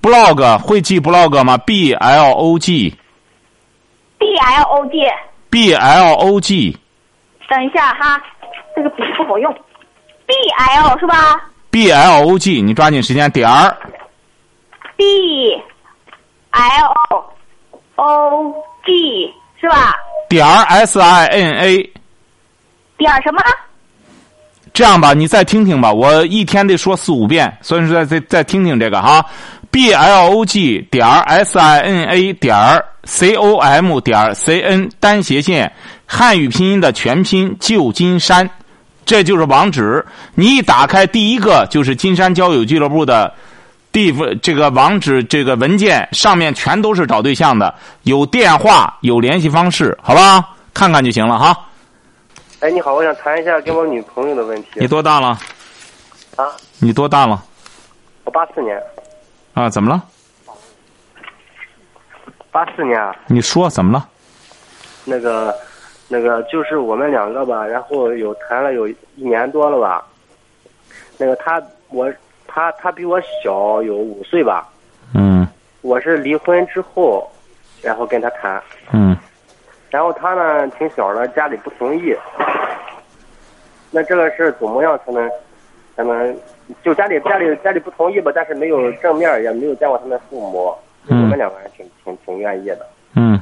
[0.00, 2.96] blog 会记 blog 吗？b l o g。
[4.16, 4.98] B L O G。
[5.50, 6.74] B L O G。
[7.50, 8.18] 等一下哈，
[8.74, 9.52] 这个笔不好用。
[10.26, 13.76] B L 是吧？B L O G，你抓紧时间点儿。
[14.96, 15.52] B
[16.52, 16.94] L
[17.96, 18.54] O
[18.86, 19.94] G 是吧？
[20.30, 21.92] 点儿 S I N A。
[22.96, 23.42] 点儿什么？
[24.72, 29.24] 这样吧，你再听听吧，我一天得说四五遍，所以说再再再听听这个哈。
[29.70, 32.56] B L O G 点 S I N A 点
[33.04, 35.72] C O M 点 C N 单斜线
[36.06, 38.48] 汉语拼音的全拼旧金山，
[39.04, 40.04] 这就是网址。
[40.34, 43.32] 你一打开，第一个就是金山交友俱乐部的
[43.92, 50.48] 地方，这个网址这个文件上面全都是找对象的，有电话，有联系方式，好吧？
[50.74, 51.56] 看看就行了哈。
[52.60, 54.80] 哎，你好，我想谈一下跟我女朋友的问题。
[54.80, 55.28] 你多大了？
[56.36, 56.44] 啊？
[56.78, 57.42] 你多大了？
[58.24, 58.78] 我八四年。
[59.54, 60.04] 啊，怎么了？
[62.50, 63.16] 八四年啊。
[63.28, 64.06] 你说怎么了？
[65.06, 65.56] 那个，
[66.06, 70.06] 那个就是我们两个吧，然后有谈了有一年多了吧。
[71.16, 72.12] 那个他，我
[72.46, 74.68] 他他比我小有五岁吧。
[75.14, 75.48] 嗯。
[75.80, 77.26] 我是离婚之后，
[77.80, 78.62] 然后跟他谈。
[78.92, 79.16] 嗯。
[79.90, 82.14] 然后他呢挺小的，家里不同意。
[83.90, 85.28] 那这个事怎么样才能
[85.96, 86.36] 才能？
[86.84, 90.72] 就家里家里家里不同意吧，但是没有正面，也没有见过他们父母。
[91.08, 91.24] 嗯。
[91.24, 92.86] 我们两个人挺挺挺愿意的。
[93.16, 93.40] 嗯。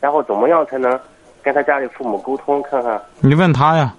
[0.00, 0.98] 然后怎么样才能
[1.42, 2.98] 跟他家里父母沟通看看？
[3.18, 3.94] 你问他呀。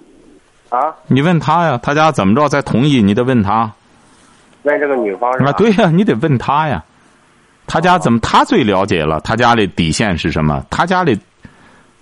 [0.68, 0.92] 啊。
[1.06, 3.00] 你问他呀，他家怎么着才同意？
[3.00, 3.70] 你得问他。
[4.64, 5.50] 问这个女方是吧？
[5.50, 6.82] 啊，对呀，你得问他呀。
[7.68, 8.18] 他家怎么？
[8.18, 10.60] 他最了解了，他家里底线是什么？
[10.68, 11.16] 他家里，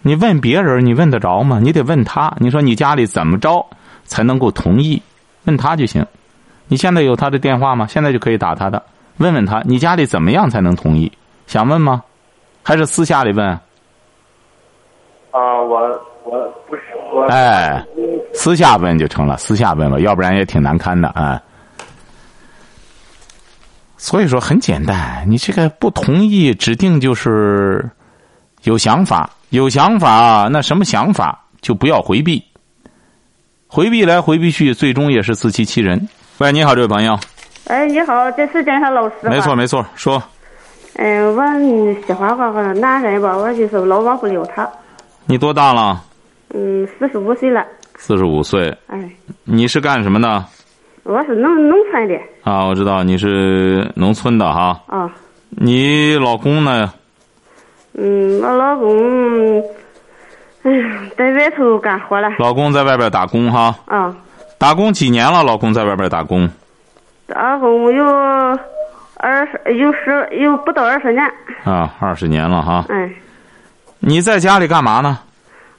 [0.03, 1.59] 你问别人，你问得着吗？
[1.61, 2.35] 你得问他。
[2.39, 3.65] 你说你家里怎么着
[4.05, 5.03] 才能够同意？
[5.45, 6.05] 问他就行。
[6.69, 7.87] 你现在有他的电话吗？
[7.87, 8.83] 现在就可以打他的，
[9.19, 11.11] 问问他，你家里怎么样才能同意？
[11.47, 12.03] 想问吗？
[12.63, 13.47] 还是私下里问？
[13.49, 13.61] 啊，
[15.33, 15.79] 我
[16.25, 16.83] 我不是
[17.13, 17.27] 我。
[17.29, 17.85] 哎，
[18.33, 21.41] 私下问就成了，私下问吧，要不然也挺难堪的啊。
[23.97, 27.91] 所以说很简单，你这个不同意，指定就是
[28.63, 32.43] 有想法，有想法，那什么想法就不要回避，
[33.67, 36.09] 回避来回避去，最终也是自欺欺人。
[36.39, 37.19] 喂，你好，这位朋友。
[37.67, 39.31] 哎，你好，这是金山老师吧？
[39.31, 40.23] 没错，没错，说。
[40.95, 41.43] 嗯，我
[42.07, 44.69] 喜欢个男人吧，我就是老忘不了他。
[45.27, 46.01] 你多大了？
[46.55, 47.65] 嗯，四十五岁了。
[47.97, 48.73] 四十五岁。
[48.87, 49.11] 哎。
[49.43, 50.45] 你是干什么的？
[51.03, 52.15] 我是农农村的。
[52.45, 54.81] 啊，我知道你是农村的哈。
[54.87, 55.11] 啊。
[55.49, 56.93] 你老公呢？
[57.95, 59.63] 嗯，我老公，
[60.63, 62.31] 哎呀，在外头干活了。
[62.39, 63.75] 老公在外边打工哈。
[63.87, 64.15] 啊。
[64.59, 65.43] 打工几年了？
[65.43, 66.49] 老公在外边打工。
[67.27, 68.05] 打工有
[69.17, 71.25] 二十，有十，有不到二十年。
[71.65, 72.85] 啊，二十年了哈。
[72.89, 73.11] 嗯。
[73.99, 75.19] 你在家里干嘛呢？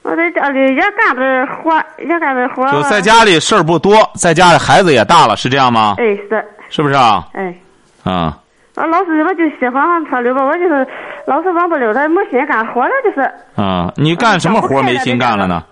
[0.02, 2.68] 我在家里也干着活，也干着活。
[2.72, 5.94] 就在家里事儿不多，在家里孩子也大了，是这样吗？
[5.98, 6.44] 哎，是。
[6.68, 7.26] 是不是啊？
[7.32, 7.54] 哎。
[8.02, 8.36] 啊。
[8.74, 10.86] 我老师我就喜欢上他了吧，我就是
[11.26, 13.20] 老是忘不了他，没心干活了，就是。
[13.54, 15.62] 啊，你干什么活没心干了呢？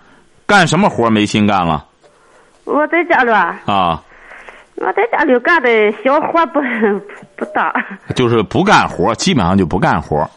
[0.45, 1.85] 干什么活没心干了？
[2.65, 3.59] 我在家里啊。
[3.65, 4.01] 啊。
[4.75, 5.69] 我在家里干的
[6.03, 6.59] 小活不
[7.35, 7.73] 不大。
[8.15, 10.27] 就是不干活，基本上就不干活。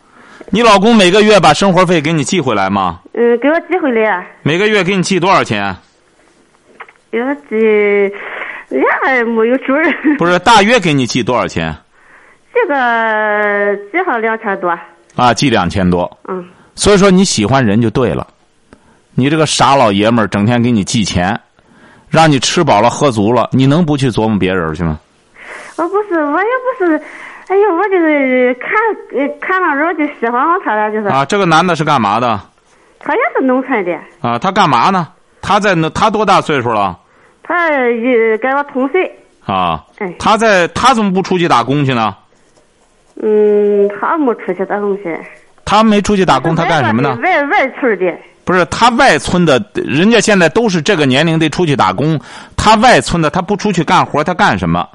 [0.51, 3.01] 你老公每个月把生活费给你寄回来吗？
[3.15, 4.27] 嗯，给我寄回来。
[4.43, 5.75] 每个月给你寄多少钱？
[7.11, 7.57] 给我寄，
[8.71, 10.17] 也还没有准儿。
[10.19, 11.75] 不是，大约给你寄多少钱？
[12.55, 14.71] 这个寄上两千多。
[15.17, 16.11] 啊，寄两千多。
[16.29, 16.47] 嗯。
[16.75, 18.27] 所以说你喜欢人就对了，
[19.15, 21.39] 你这个傻老爷们儿整天给你寄钱。
[22.11, 25.01] 让你吃饱了喝足了，你能不去琢磨别人去吗？
[25.77, 27.03] 我不是，我也不是，
[27.49, 28.71] 哎呦，我就是看
[29.41, 31.09] 看上人就喜欢上他了，就是。
[31.09, 32.41] 啊，这个男的是干嘛的？
[33.01, 33.99] 他也是农村的。
[34.21, 35.09] 啊，他干嘛呢？
[35.43, 36.97] 他在那，他多大岁数了？
[37.43, 39.13] 他也跟我同岁。
[39.45, 39.85] 啊。
[40.17, 42.15] 他在，他怎么不出去打工去呢？
[43.23, 45.19] 嗯，他没出去打工去。
[45.65, 47.19] 他没出去打工，他干什么呢？
[47.23, 48.15] 外外村的。
[48.45, 52.21] 不是他外村的，人家现在都是这个年龄得出去打工。
[52.57, 54.87] 他外村的他不出去干活，他干什么？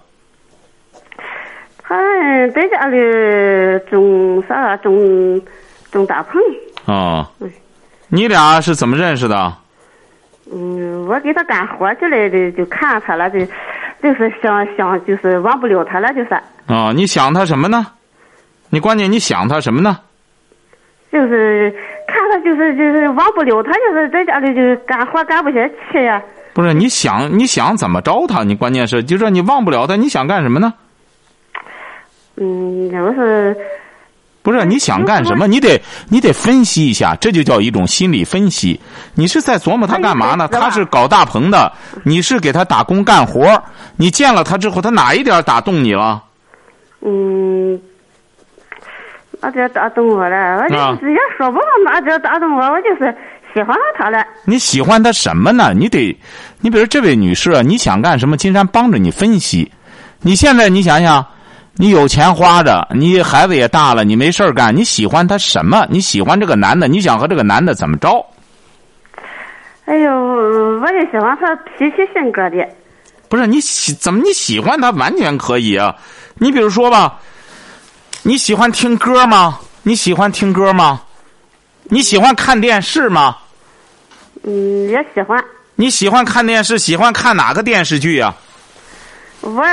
[1.82, 1.96] 他
[2.50, 2.98] 在家里
[3.90, 4.78] 种啥？
[4.78, 5.42] 种
[5.92, 6.40] 种大棚。
[6.86, 7.26] 哦。
[8.10, 9.54] 你俩是怎么认识的？
[10.52, 13.40] 嗯，我给他干活去了的，就看他了，就
[14.02, 16.34] 就是想想，就是忘不了他了，就是。
[16.68, 17.86] 啊，你想他什么呢？
[18.70, 20.00] 你关键你想他什么呢？
[21.12, 21.74] 就是
[22.08, 25.58] 看他，就是就是忘不了他，就是在家里就是干活干不下
[25.92, 26.22] 去呀。
[26.54, 28.44] 不是你想你想怎么着他？
[28.44, 30.74] 你关键是就说你忘不了他，你想干什么呢？
[32.36, 33.58] 嗯，我是。
[34.42, 35.48] 不是你想干什么？
[35.48, 38.80] 你得你得分析一下，这就叫一种心理分析。
[39.16, 40.48] 你是在琢磨他干嘛呢？
[40.48, 41.72] 他是搞大棚的，
[42.04, 43.62] 你是给他打工干活。
[43.98, 46.24] 你见了他之后，他哪一点打动你了？
[47.02, 47.80] 嗯。
[49.42, 50.58] 哪点打动我了？
[50.58, 53.16] 我就是也说不上哪点打动我，我就是
[53.54, 54.22] 喜欢上他了。
[54.44, 55.74] 你喜欢他什么呢？
[55.74, 56.18] 你得，
[56.60, 58.36] 你比如这位女士啊，你想干什么？
[58.36, 59.72] 金山帮着你分析。
[60.22, 61.26] 你现在你想想，
[61.76, 65.88] 你有钱花着，你孩子也大了，你没事干，你喜欢他什么？
[65.90, 66.90] 你喜欢这个男的？
[66.90, 68.26] 你想和这个男的怎么着？
[69.86, 72.68] 哎呦，我就喜欢他脾气性格的。
[73.30, 75.96] 不是你喜怎么你喜欢他完全可以啊？
[76.40, 77.20] 你比如说吧。
[78.24, 79.60] 你喜欢听歌吗？
[79.84, 81.02] 你喜欢听歌吗？
[81.86, 83.36] 你喜欢看电视吗？
[84.44, 85.44] 嗯，也喜欢。
[85.76, 86.78] 你喜欢看电视？
[86.78, 88.34] 喜欢看哪个电视剧呀？
[89.42, 89.64] 我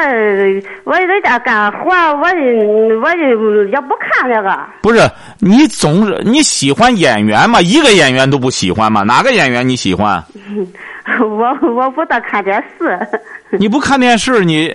[0.84, 4.56] 我在家干活，我我也不看那个。
[4.80, 7.60] 不是你总是你喜欢演员吗？
[7.60, 9.02] 一个演员都不喜欢吗？
[9.02, 10.24] 哪个演员你喜欢？
[11.20, 12.98] 我我不大看电视。
[13.58, 14.72] 你不看电视，你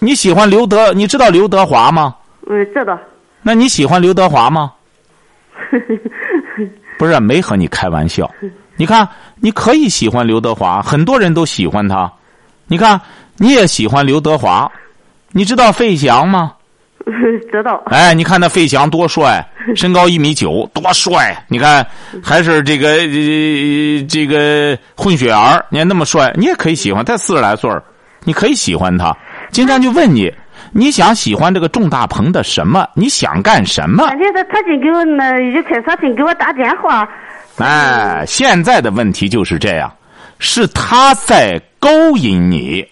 [0.00, 0.92] 你喜欢刘德？
[0.92, 2.14] 你知道刘德华吗？
[2.48, 2.98] 嗯，知道。
[3.42, 4.72] 那你喜欢刘德华吗？
[6.98, 8.30] 不是，没和你开玩笑。
[8.76, 9.06] 你看，
[9.40, 12.10] 你可以喜欢刘德华，很多人都喜欢他。
[12.66, 13.00] 你看，
[13.36, 14.70] 你也喜欢刘德华。
[15.32, 16.54] 你知道费翔吗？
[17.52, 17.82] 知道。
[17.86, 21.36] 哎，你看那费翔多帅，身高一米九，多帅！
[21.48, 21.86] 你看，
[22.22, 22.96] 还是这个
[24.08, 27.04] 这个混血儿，你看那么帅，你也可以喜欢。
[27.04, 27.70] 他四十来岁
[28.24, 29.16] 你可以喜欢他。
[29.50, 30.32] 金山就问你。
[30.72, 32.86] 你想喜欢这个种大棚的什么？
[32.94, 34.06] 你想干什么？
[34.08, 35.52] 他他净给我那一
[36.14, 37.08] 给我打电话。
[37.58, 39.90] 哎，现在的问题就是这样，
[40.38, 42.86] 是他在勾引你，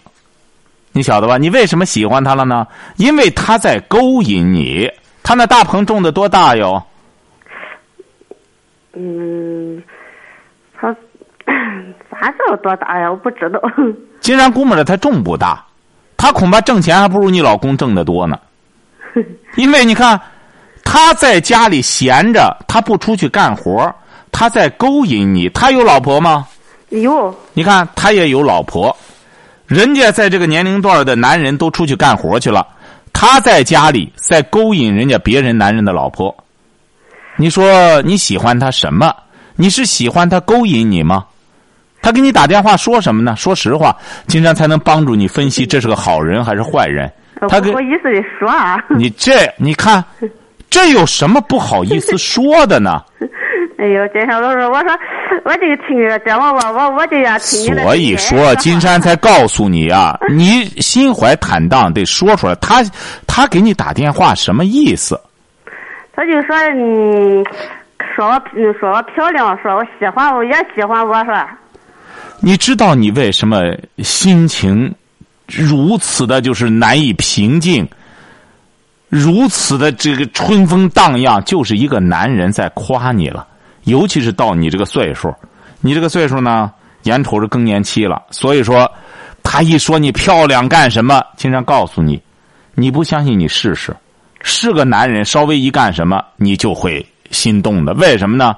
[0.92, 1.36] 你晓得吧？
[1.36, 2.66] 你为什么喜欢他了呢？
[2.96, 4.90] 因为他在勾引你。
[5.22, 6.82] 他那大棚种的多大哟？
[8.92, 9.82] 嗯，
[10.78, 10.94] 他
[12.10, 13.10] 咋知道多大呀？
[13.10, 13.60] 我不知道。
[14.20, 15.64] 竟然估摸着他种不大。
[16.24, 18.38] 他恐怕挣钱还不如你老公挣得多呢，
[19.58, 20.18] 因为你看，
[20.82, 23.94] 他在家里闲着，他不出去干活，
[24.32, 25.50] 他在勾引你。
[25.50, 26.48] 他有老婆吗？
[26.88, 27.36] 有。
[27.52, 28.96] 你看，他也有老婆，
[29.66, 32.66] 人家在这个年龄段的男人都出去干活去了，
[33.12, 36.34] 他在家里在勾引人家别人男人的老婆。
[37.36, 39.14] 你说你喜欢他什么？
[39.56, 41.26] 你是喜欢他勾引你吗？
[42.04, 43.34] 他给你打电话说什么呢？
[43.34, 43.96] 说实话，
[44.26, 47.10] 金山才能帮助你分析这是个好人还是坏人。
[47.48, 48.78] 他不好意思的说啊。
[48.94, 50.04] 你这你看，
[50.68, 53.00] 这有什么不好意思说的呢？
[53.78, 54.98] 哎呦，金山老师，我说
[55.44, 62.54] 我就听着这我我我我就要听所以说， 金山才告诉你啊，你心怀坦荡得说出来。
[62.56, 62.82] 他
[63.26, 65.18] 他给你打电话什么意思？
[66.14, 67.42] 他就说嗯。
[68.14, 71.34] 说我嗯说我漂亮，说我喜欢我，也喜欢我说。
[72.40, 73.62] 你知道你为什么
[73.98, 74.94] 心情
[75.46, 77.88] 如此的，就是难以平静，
[79.08, 83.46] 如此的这个春风荡漾，就是一个男人在夸你了。
[83.84, 85.34] 尤其是到你这个岁数，
[85.80, 86.72] 你这个岁数呢，
[87.02, 88.90] 眼瞅着更年期了，所以说，
[89.42, 91.22] 他一说你漂亮干什么？
[91.36, 92.20] 经常告诉你，
[92.74, 93.94] 你不相信你试试，
[94.40, 97.92] 是个男人，稍微一干什么，你就会心动的。
[97.94, 98.56] 为什么呢？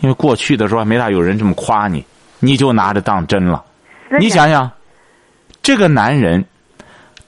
[0.00, 2.04] 因为过去的时候没大有人这么夸你，
[2.44, 3.62] 你就拿着当真了。
[4.18, 4.70] 你想想，
[5.62, 6.44] 这个男人，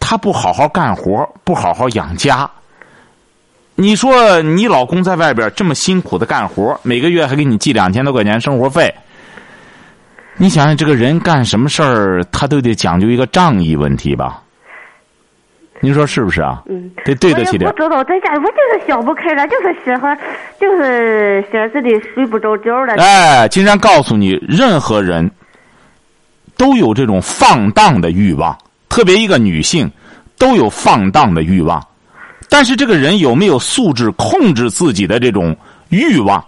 [0.01, 2.51] 他不好好干活，不好好养家。
[3.77, 8.95] 你说你老公在外边这么辛苦的干活，每个月还给你寄两千多块钱生活费。
[10.37, 14.43] 你想想，这个人干什么事儿，他都得讲究一个仗义问题吧？
[15.85, 16.63] 您说是不是啊？
[16.67, 17.77] 嗯，得对得起点我。
[17.77, 20.19] 知道，在家我就是想不开了，就是喜欢，
[20.59, 22.95] 就是现在的睡不着觉了。
[22.95, 25.31] 哎，金山告诉你，任何人
[26.57, 28.57] 都有这种放荡的欲望，
[28.89, 29.91] 特别一个女性
[30.39, 31.87] 都有放荡的欲望。
[32.49, 35.55] 但是这个人有没有素质控制自己的这种
[35.91, 36.43] 欲望，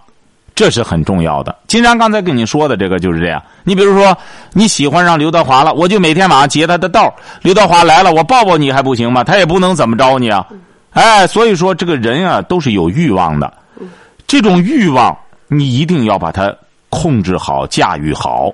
[0.57, 1.55] 这是很重要的。
[1.67, 3.39] 金山刚才跟你说的这个就是这样。
[3.63, 4.17] 你比如说
[4.53, 9.23] 你喜欢上刘德华了，我就每天晚上截他的道刘德华来了，我抱抱你还不行吗？
[9.23, 10.43] 他也不能怎么着你啊。
[10.93, 13.53] 哎，所以说这个人啊都是有欲望的，
[14.25, 15.15] 这种欲望
[15.47, 16.51] 你一定要把它
[16.89, 18.51] 控制好、驾驭好。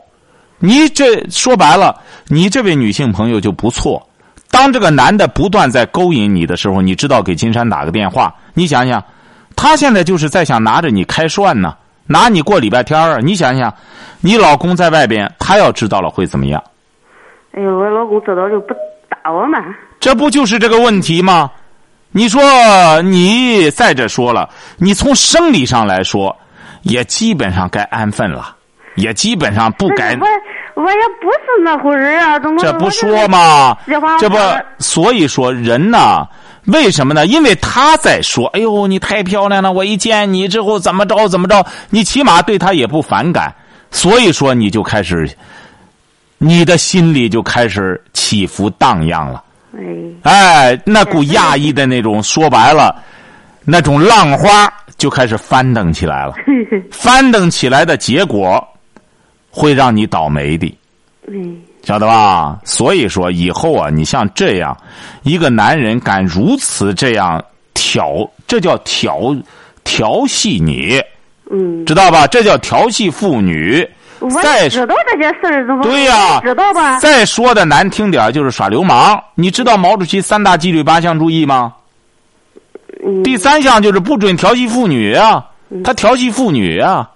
[0.59, 1.97] 你这说白了，
[2.27, 4.05] 你这位女性朋友就不错。
[4.51, 9.01] 当这个男的不断在勾引你的时候，你知道给金山打个电话，你想想，
[9.55, 11.73] 他现在就是在想拿着你开涮呢，
[12.05, 13.21] 拿你过礼拜天儿。
[13.21, 13.73] 你想想，
[14.21, 16.63] 你老公在外边，他要知道了会怎么样？
[17.55, 18.73] 哎呦，我老公知道就不
[19.09, 19.59] 打我嘛。
[19.99, 21.49] 这不就是这个问题吗？
[22.11, 22.41] 你说
[23.01, 26.35] 你再者说了，你从生理上来说，
[26.83, 28.55] 也基本上该安分了，
[28.95, 30.15] 也基本上不该。
[30.15, 33.75] 我我也不是那户人啊，怎么这不说吗？
[34.19, 34.37] 这不，
[34.77, 36.27] 所以说人呐，
[36.65, 37.25] 为什么呢？
[37.25, 39.71] 因为他在说：“哎呦，你太漂亮了！
[39.71, 43.53] 我一见你之后怎么着怎么着，你起码对他也不反感。”
[43.91, 45.29] 所以说，你就开始，
[46.37, 49.43] 你的心里就开始起伏荡漾了。
[49.75, 52.95] 哎，哎，那股压抑的那种，说白了，
[53.65, 56.33] 那种浪花就开始翻腾起来了。
[56.91, 58.65] 翻腾起来的结果，
[59.51, 60.75] 会让你倒霉的。
[61.83, 62.59] 嗯，晓得吧？
[62.63, 64.75] 所以说以后啊，你像这样
[65.23, 69.35] 一个男人敢如此这样挑，这叫调
[69.83, 71.01] 调戏你，
[71.51, 72.25] 嗯，知道吧？
[72.27, 73.87] 这叫调戏妇女。
[74.19, 74.43] 我知道
[75.05, 76.97] 这件事儿，怎么对呀、知道吧？
[76.99, 79.21] 再说的难听点儿就是耍流氓。
[79.35, 81.73] 你知道毛主席三大纪律八项注意吗？
[83.05, 85.45] 嗯，第三项就是不准调戏妇女啊，
[85.83, 87.09] 他调戏妇女啊。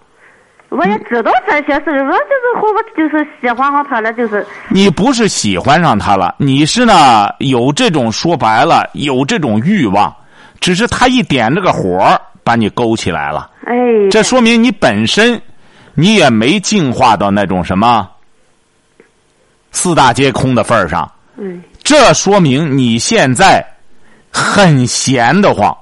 [0.70, 10.14] 我也知道这些事儿，我就是和我就是喜欢上他了，就是你不是喜欢上他了，你是呢有这种说白了有这种欲望，
[10.60, 13.74] 只是他一点这个火把你勾起来了，哎，
[14.12, 15.42] 这说明你本身
[15.94, 18.08] 你也没进化到那种什么
[19.72, 23.66] 四大皆空的份儿上，嗯这说明你现在
[24.30, 25.76] 很闲得慌。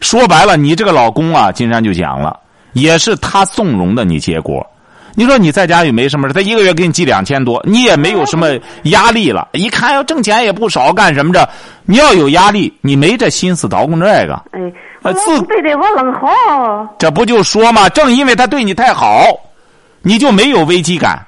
[0.00, 2.38] 说白了，你这个老公啊，金山就讲了，
[2.74, 4.64] 也是他纵容的你结果。
[5.16, 8.48] 你说你在家也没什么事，他一个月给你寄两千多，你也没有什么
[8.84, 9.48] 压力了。
[9.52, 11.48] 一看要挣钱也不少，干什么着？
[11.84, 14.42] 你要有压力，你没这心思捣鼓这个。
[15.02, 17.88] 哎，自对对我愣好，这不就说嘛？
[17.90, 19.24] 正因为他对你太好，
[20.02, 21.24] 你就没有危机感。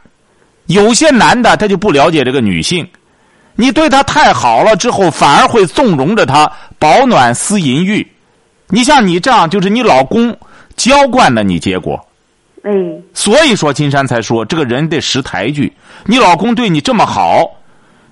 [0.66, 2.84] 有些男的他就不了解这个女性，
[3.54, 8.04] 你对他太好了之后，反而会纵容着他保暖思淫欲。
[8.68, 10.36] 你像你这样，就是你老公
[10.76, 11.98] 娇惯了你，结果。
[12.62, 12.72] 哎，
[13.14, 15.72] 所以说，金山才说这个人得识抬举。
[16.04, 17.48] 你老公对你这么好，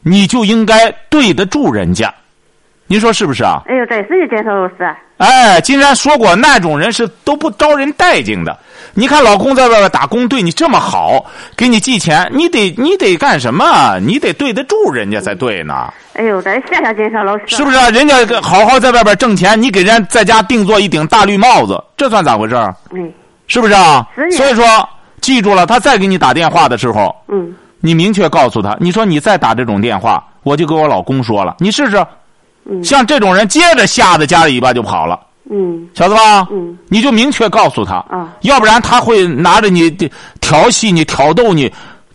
[0.03, 2.15] 你就应该对得住人家。
[2.87, 3.63] 您说是不是啊？
[3.67, 8.57] 哎呦，对是的，建超老师，哎，金山说过，那种人是都不招人待见的。
[8.95, 11.25] 你看，老公在外边打工，对你这么好，
[11.57, 13.99] 给你寄钱，你得你得干什么？
[14.01, 17.91] 你得对得住人家才对呢，哎呦，咱谢谢金山老师，是不是、啊？
[17.91, 22.55] 人家好好在外边挣钱，你给人家在家定做一顶大绿帽子，这算咋回事
[23.47, 24.07] 是不是啊
[24.37, 24.65] 所以说，
[25.21, 32.05] 记住了，他再给你打电话的时候，嗯，你明确告诉他，你说你再打这种电话，我就给我老公说了，你试试。
[32.67, 35.21] 嗯像这种人，接着吓得家里尾巴就跑了。
[35.51, 36.49] 嗯晓得吧？
[36.51, 39.91] 嗯，你就明确告诉他，啊要不然他会拿着你
[40.41, 41.71] 调戏你、挑逗你，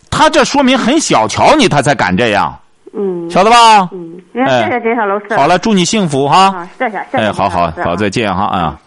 [0.10, 2.58] 他这说明很小瞧你，他才敢这样，
[2.94, 3.88] 嗯晓得吧？
[3.92, 6.46] 嗯，也谢谢金小老师，好了，祝你幸福哈！
[6.56, 8.80] 啊，谢谢谢谢，哎，好好好，再见哈啊！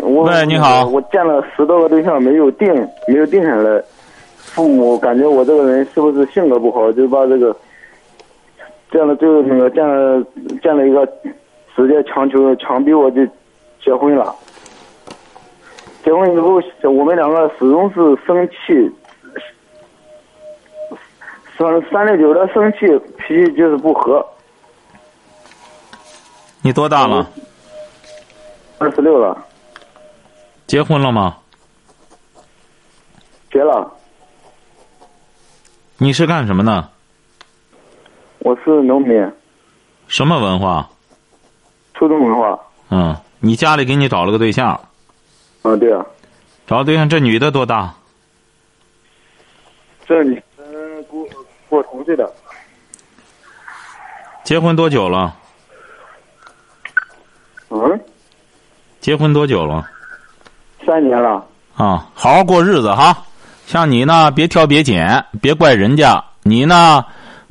[0.00, 2.66] 我喂你好我见了十多个对象，没有定，
[3.06, 3.82] 没有定下来。
[4.38, 7.54] 父母感觉我这个人是不是性格不好，就把这个
[8.90, 10.24] 见了就那个见了
[10.62, 11.06] 见了一个，
[11.74, 13.26] 直接强求强逼我就
[13.82, 14.34] 结婚了。
[16.04, 18.90] 结婚以后，我们两个始终是生气，
[21.58, 22.86] 三三六九的生气，
[23.18, 24.24] 脾气就是不和。
[26.62, 27.28] 你多大了？
[28.78, 29.36] 二十六了，
[30.66, 31.36] 结婚了吗？
[33.50, 33.92] 结了。
[35.98, 36.88] 你是干什么的？
[38.46, 39.28] 我是农民，
[40.06, 40.88] 什么文化？
[41.94, 42.56] 初中文化。
[42.90, 44.68] 嗯，你家里给你找了个对象，
[45.62, 46.06] 啊，对啊，
[46.64, 47.92] 找对象，这女的多大？
[50.06, 50.64] 这你嗯，
[51.10, 51.26] 跟我
[51.68, 52.32] 跟我同岁的，
[54.44, 55.34] 结婚多久了？
[57.70, 58.00] 嗯，
[59.00, 59.90] 结婚多久了？
[60.86, 61.44] 三年了。
[61.74, 63.24] 啊，好好过日子哈。
[63.66, 66.22] 像你呢，别挑别拣，别怪人家。
[66.44, 67.04] 你呢，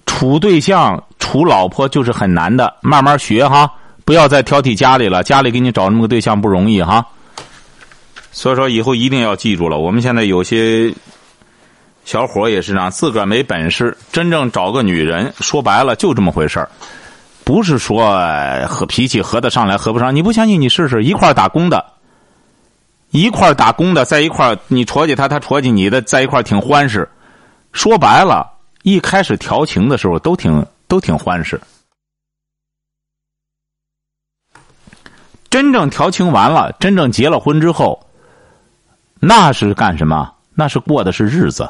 [0.05, 3.71] 处对象、处老婆就是很难的，慢慢学哈。
[4.03, 7.05] 不要再挑剔家里了，家里给你找那么个对象不容易哈。
[8.31, 9.79] 所以说，以后一定要记住了。
[9.79, 10.93] 我们现在有些
[12.03, 16.69] 小伙也是这样，自个儿没本事，真正找个女人，说白了就这么回事儿。
[17.43, 18.15] 不是说
[18.67, 20.15] 和脾气合得上来，合不上。
[20.15, 21.83] 你不相信，你试试，一块儿打工的。
[23.11, 27.07] 一块儿打工的，在一块儿，你戳起他，他戳起你的，在一块儿挺欢实。
[27.71, 28.45] 说白了，
[28.85, 31.59] 一开始调情的时候都挺都挺欢实。
[35.49, 37.99] 真正调情完了，真正结了婚之后，
[39.19, 40.31] 那是干什么？
[40.53, 41.67] 那是过的是日子，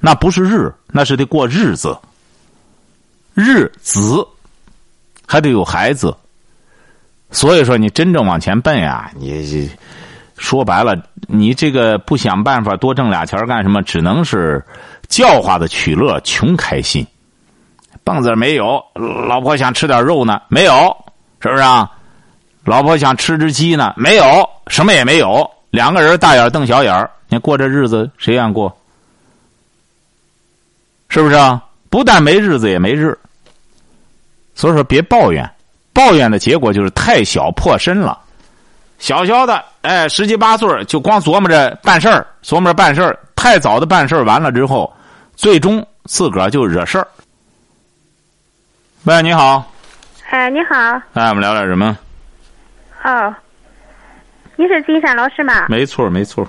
[0.00, 1.98] 那不是日，那是得过日子。
[3.32, 4.26] 日子
[5.26, 6.14] 还得有孩子，
[7.30, 9.70] 所以说你真正往前奔呀，你。
[10.40, 10.96] 说白了，
[11.28, 13.82] 你这个不想办法多挣俩钱干什么？
[13.82, 14.64] 只能是
[15.06, 17.06] 教化的取乐，穷开心。
[18.02, 18.82] 棒子没有，
[19.28, 20.96] 老婆想吃点肉呢，没有，
[21.40, 21.88] 是不是啊？
[22.64, 24.24] 老婆想吃只鸡呢，没有，
[24.68, 25.48] 什么也没有。
[25.70, 28.74] 两个人大眼瞪小眼儿，你过这日子谁愿过？
[31.10, 31.62] 是不是啊？
[31.90, 33.16] 不但没日子，也没日。
[34.54, 35.48] 所以说，别抱怨，
[35.92, 38.18] 抱怨的结果就是太小破身了。
[39.00, 44.92] 小小的，哎，十七八岁就光琢磨着办事儿，琢磨着办事儿，太早的办事儿完了之后，
[45.34, 47.08] 最终自个儿就惹事儿。
[49.04, 49.64] 喂，你好。
[50.28, 50.76] 哎，你好。
[51.14, 51.96] 哎，我们聊点什么？
[53.02, 53.34] 哦，
[54.56, 55.66] 你是金山老师吗？
[55.70, 56.46] 没错，没错。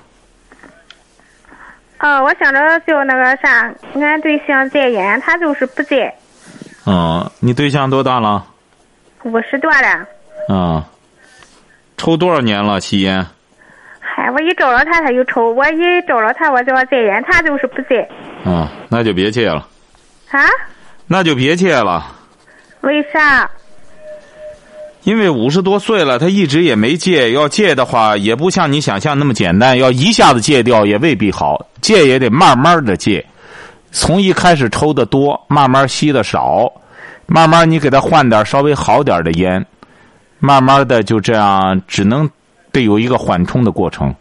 [2.00, 6.14] 哦，我想着就那个啥，俺对象戒烟，他就是不戒。
[6.86, 8.46] 嗯，你对象多大了？
[9.24, 10.54] 五十多了。
[10.54, 10.86] 啊。
[12.02, 13.24] 抽多少年了吸烟？
[14.00, 18.10] 嗨，我一找着他，他就抽；我一找着他，我就要戒烟，他就是不戒。
[18.44, 19.68] 啊，那就别戒了。
[20.32, 20.42] 啊？
[21.06, 22.04] 那就别戒了。
[22.82, 23.48] 为啥？
[25.04, 27.34] 因为五十多岁了，他一直也没戒。
[27.34, 29.78] 要戒的话，也不像你想象那么简单。
[29.78, 31.68] 要一下子戒掉，也未必好。
[31.82, 33.24] 戒也得慢慢的戒，
[33.92, 36.68] 从一开始抽的多，慢慢吸的少，
[37.28, 39.64] 慢慢你给他换点稍微好点的烟。
[40.42, 42.28] 慢慢的就这样，只能
[42.72, 44.14] 得有一个缓冲的过程。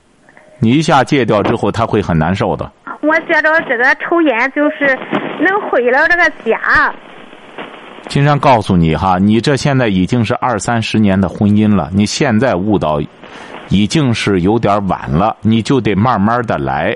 [0.58, 2.70] 你一下戒掉之后，他会很难受的。
[3.00, 4.94] 我觉着这个抽烟就是
[5.40, 6.94] 能毁了这个家。
[8.08, 13.00] 金山告诉你哈，你这现在已经是二三十年的婚姻了，你现在悟到
[13.70, 16.94] 已经是有点晚了，你就得慢慢的来。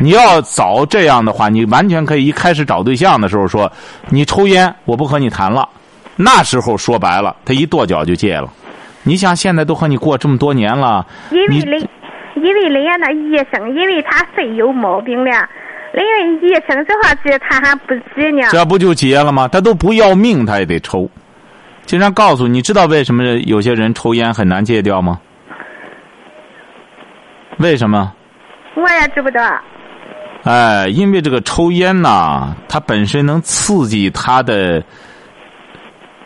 [0.00, 3.70] 你要早这样的话，你完全可以一开始找对象的时候说，
[4.08, 5.68] 你抽烟，我不和你谈了。
[6.22, 8.52] 那时候说白了，他一跺脚就戒了。
[9.04, 11.88] 你想现在都和你过这么多年了，因为人，
[12.36, 15.30] 因为人家那医生，因为他肺有毛病了，
[15.92, 18.46] 人家医生这话戒他还不戒呢。
[18.50, 19.48] 这不就戒了吗？
[19.48, 21.08] 他都不要命，他也得抽。
[21.86, 25.18] 经常告诉你知道为什么有些人抽烟很难戒掉吗？
[27.56, 28.12] 为什么？
[28.74, 29.40] 我也知不道。
[30.44, 34.84] 哎，因为这个抽烟呐，它本身能刺激他的。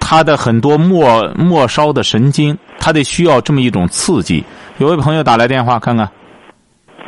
[0.07, 4.45] 他的很多末末梢的神经，他得需要这么一种刺激。
[4.77, 6.07] 有位朋友打来电话，看看。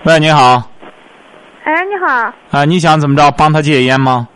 [0.05, 0.63] 喂，你好。
[1.65, 2.33] 哎，你好。
[2.51, 3.31] 啊，你想怎么着？
[3.33, 4.27] 帮他戒烟吗？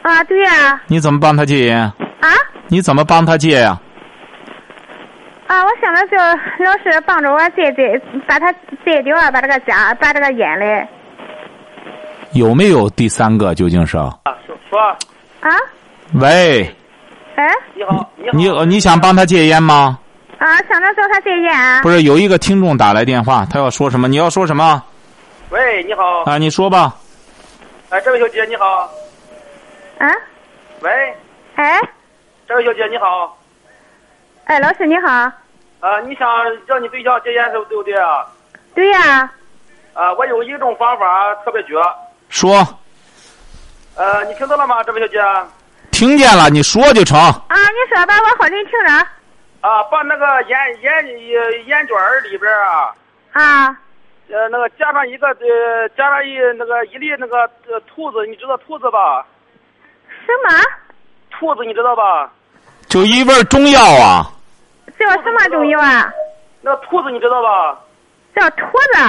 [0.00, 0.80] 啊，对呀。
[0.86, 1.80] 你怎么帮他戒烟？
[2.20, 2.28] 啊？
[2.68, 3.78] 你怎么帮他戒呀？
[5.46, 6.16] 啊，我想着就
[6.64, 8.50] 老师帮着我戒戒，把他
[8.86, 10.88] 戒掉，把这个家，把这个烟嘞。
[12.32, 13.54] 有没有第三个？
[13.54, 13.98] 究竟是？
[13.98, 14.80] 啊，说说。
[15.40, 15.50] 啊。
[16.14, 16.74] 喂。
[17.38, 18.64] 哎，你好，你好。
[18.64, 19.96] 你你想帮他戒烟吗？
[20.38, 21.80] 啊，想着找他戒烟啊。
[21.82, 24.08] 不是有一个听众打来电话，他要说什么？
[24.08, 24.82] 你要说什么？
[25.50, 26.24] 喂，你好。
[26.24, 26.96] 啊，你说吧。
[27.90, 28.92] 哎，这位小姐你好。
[29.98, 30.10] 啊。
[30.80, 31.14] 喂。
[31.54, 31.80] 哎。
[32.48, 33.38] 这位小姐你好。
[34.46, 35.08] 哎，老师你好。
[35.78, 36.28] 啊，你想
[36.66, 38.26] 让你对象戒烟是对不对啊？
[38.74, 39.30] 对呀。
[39.94, 41.74] 啊，我有一种方法特别绝。
[42.30, 42.66] 说。
[43.94, 45.20] 呃，你听到了吗，这位小姐？
[45.98, 47.18] 听见了，你说就成。
[47.18, 48.92] 啊，你说吧，我好听听着。
[49.62, 51.96] 啊，把那个烟烟烟卷
[52.30, 52.94] 里边啊。
[53.32, 53.76] 啊。
[54.30, 59.26] 呃，那个加上一个呃，加上一那个一粒那个呃兔子，你知道兔子吧？
[60.24, 60.62] 什么？
[61.32, 62.30] 兔子你知道吧？
[62.86, 64.30] 就一味中药啊。
[65.00, 66.08] 叫什么中药啊？
[66.60, 67.76] 那兔子你知道吧？
[68.36, 69.00] 叫兔子。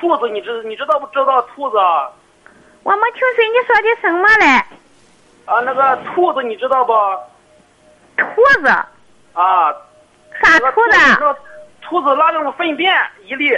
[0.00, 1.76] 兔子你知你知道不知道兔子？
[2.82, 4.64] 我没听清你说的什么嘞。
[5.44, 6.92] 啊，那个兔子你知道不？
[8.16, 8.26] 兔
[8.60, 8.68] 子。
[8.68, 9.72] 啊。
[10.42, 11.36] 啥兔子？
[11.82, 12.92] 兔子拉那种粪便
[13.26, 13.54] 一粒。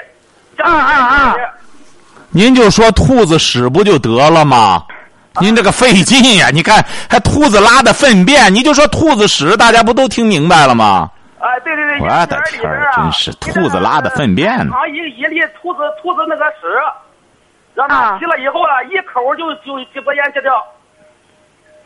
[0.59, 1.37] 啊啊啊！
[2.30, 4.85] 您就说兔子屎不就得了吗？
[5.41, 6.49] 您这个费劲呀！
[6.53, 11.11] 你看，还兔子拉的粪便，你就说兔子屎，大家不都听明白了吗？
[11.41, 12.01] 啊，对对对！
[12.01, 14.68] 我的天儿，真是兔子拉的粪便。
[14.70, 16.66] 放一一粒兔子兔子那个屎，
[17.74, 20.53] 让它吸了以后啊，一口就就就把烟戒掉。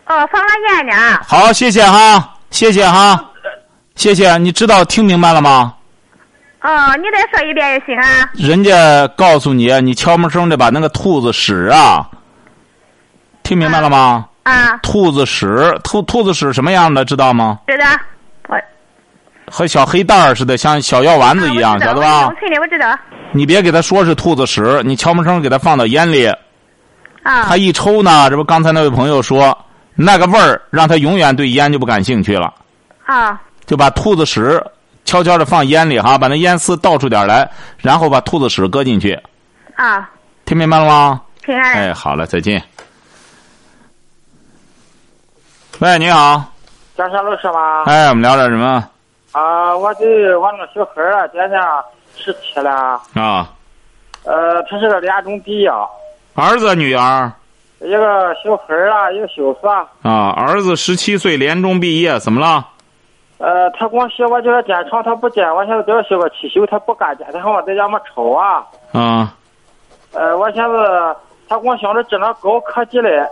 [0.09, 1.21] 哦，放了烟呢。
[1.27, 3.23] 好，谢谢哈，谢谢哈，
[3.95, 4.39] 谢谢。
[4.39, 5.75] 你知道听明白了吗？
[6.63, 8.29] 哦，你再说一遍也行啊。
[8.33, 12.09] 人家告诉你，你悄没声的把那个兔子屎啊，
[13.43, 14.27] 听明白了吗？
[14.45, 14.79] 啊。
[14.83, 17.59] 兔子屎，兔兔子屎什么样的知道吗？
[17.67, 17.85] 知道。
[18.49, 18.59] 我。
[19.51, 22.23] 和小黑蛋儿似的，像小药丸子一样，晓得吧？
[22.23, 22.99] 农村的我知道。
[23.33, 26.27] 你别给他说是兔子屎，你悄没声给他放到烟里。
[27.23, 27.45] 啊。
[27.45, 29.57] 他一抽呢，这不刚才那位朋友说
[30.01, 32.55] 那个味儿，让他永远对烟就不感兴趣了。
[33.05, 33.41] 啊。
[33.67, 34.65] 就把兔子屎。
[35.05, 39.19] 悄悄的放烟里哈，把那烟丝倒出点来，然后把兔子屎搁进去。
[39.75, 40.07] 啊，
[40.45, 41.23] 听明白了吗？
[41.43, 41.73] 听明白。
[41.73, 42.63] 哎，好了，再见。
[45.79, 46.45] 喂，你好。
[46.95, 47.85] 江山老师吗？
[47.87, 48.87] 哎，我们聊点什么？
[49.33, 51.59] 啊，我对我那个小孩儿啊，今年
[52.15, 53.01] 十七了。
[53.15, 53.51] 啊。
[54.25, 55.71] 呃，他是个两种毕业。
[56.35, 57.33] 儿子，女儿？
[57.81, 59.67] 一个小孩儿啊，一个小子。
[59.67, 62.67] 啊，啊儿子十七岁，联中毕业，怎么了？
[63.39, 65.49] 呃，他光写我叫他检查，他不检。
[65.55, 68.67] 我现在叫他写个汽修，他不干检，他喊我在家么吵啊。
[68.93, 69.35] 啊。
[70.13, 71.17] 呃，我现在
[71.49, 73.25] 他光想着整那高科技嘞。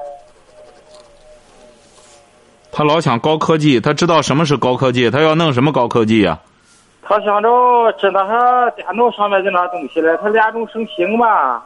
[2.71, 6.39] 他老想高科技，他知道什么是高科技，他要弄什么高科技呀？
[7.03, 11.63] 他想着整那啥电脑上面的那东西嘞，他两种升星嘛。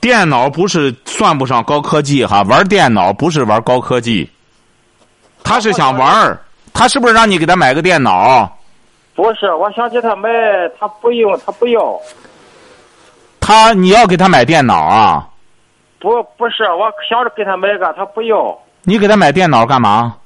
[0.00, 4.28] 电脑不是算不上高科技哈，玩电脑不是玩高科技。
[5.44, 6.40] 他是想玩儿，
[6.72, 8.50] 他是不是让你给他买个电脑？
[9.14, 10.30] 不是，我想给他买，
[10.78, 12.00] 他不用，他不要。
[13.40, 15.28] 他你要给他买电脑啊？
[15.98, 18.58] 不，不是，我想着给他买个，他不要。
[18.84, 20.16] 你给他买电脑干嘛？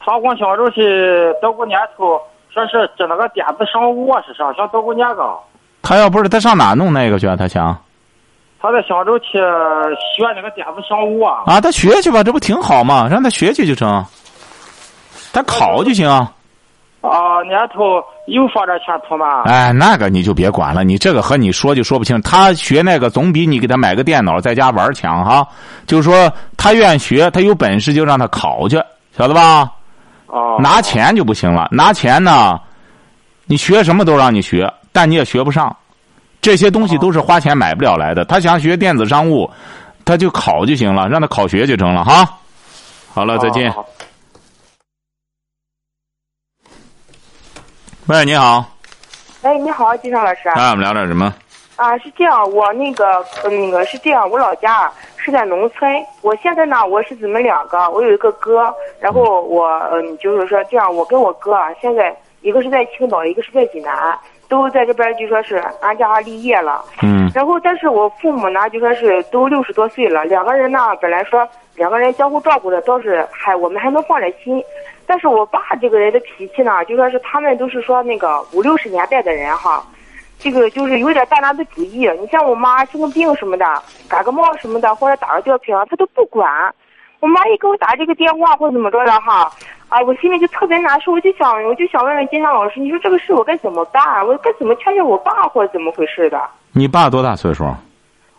[0.00, 2.20] 他光想着去到过年头，
[2.52, 4.52] 说是整那个电子商务啊，是啥？
[4.54, 5.38] 想到过年个。
[5.82, 7.28] 他要不是他上哪弄那个去？
[7.36, 7.76] 他想。
[8.62, 9.38] 他在想着去
[9.98, 11.42] 学那个电子商务啊。
[11.46, 13.08] 啊，他学去吧，这不挺好吗？
[13.10, 14.04] 让他学去就成。
[15.32, 16.08] 他考就行。
[16.08, 19.42] 啊，年头有发展前途吗？
[19.46, 22.22] 哎，那个你就别管了，你这个和你说就说不清。
[22.22, 25.44] 他学那个总比你给他买个电脑在家玩强哈。
[25.84, 29.68] 就是说，他愿学，他有本事就让他考去，晓得吧？
[30.28, 30.56] 哦。
[30.60, 32.60] 拿钱就不行了，拿钱呢，
[33.46, 35.76] 你学什么都让你学，但你也学不上。
[36.42, 38.24] 这些东西都是花钱买不了来的。
[38.24, 39.48] 他想学电子商务，
[40.04, 42.28] 他就考就行了，让他考学就成了哈。
[43.14, 43.72] 好了，再见。
[48.06, 48.68] 喂，你好。
[49.42, 50.48] 哎，你好，金尚老师。
[50.48, 51.32] 哎，我们聊点什么？
[51.76, 55.88] 啊，是这样，我那个，那个是这样，我老家是在农村。
[56.22, 64.18] 我现在呢，我是姊妹两个，我有一个哥，然后我，嗯，就是说这样，我跟我哥啊，现在一个是在青岛，一个是在济南。
[64.52, 74.62] 都在这边就说是安家立业了，嗯，然后但是我父母呢就说是都六十多岁了，两个人呢本来说两个人相互照顾的倒是还我们还能放点心，
[75.06, 79.82] 但是我爸这个人的脾气呢就说是他们都是说那个五六十年代的人哈，
[80.38, 83.64] 这个就是有点大男子主义，你像我妈生个病什么的，
[84.06, 86.46] 感个冒什么的或者打个吊瓶他都不管，
[87.20, 89.50] 我妈一给我打这个电话或者怎么着的哈。
[89.92, 94.26] 啊，我心里就特别难受，我就想，我就想问问金山老师，你说这个事我该怎么办？
[94.26, 96.40] 我该怎么劝劝我爸，或者怎么回事的？
[96.72, 97.66] 你爸多大岁数？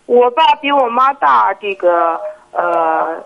[0.08, 2.20] 我爸比我妈大这个
[2.54, 3.24] 呃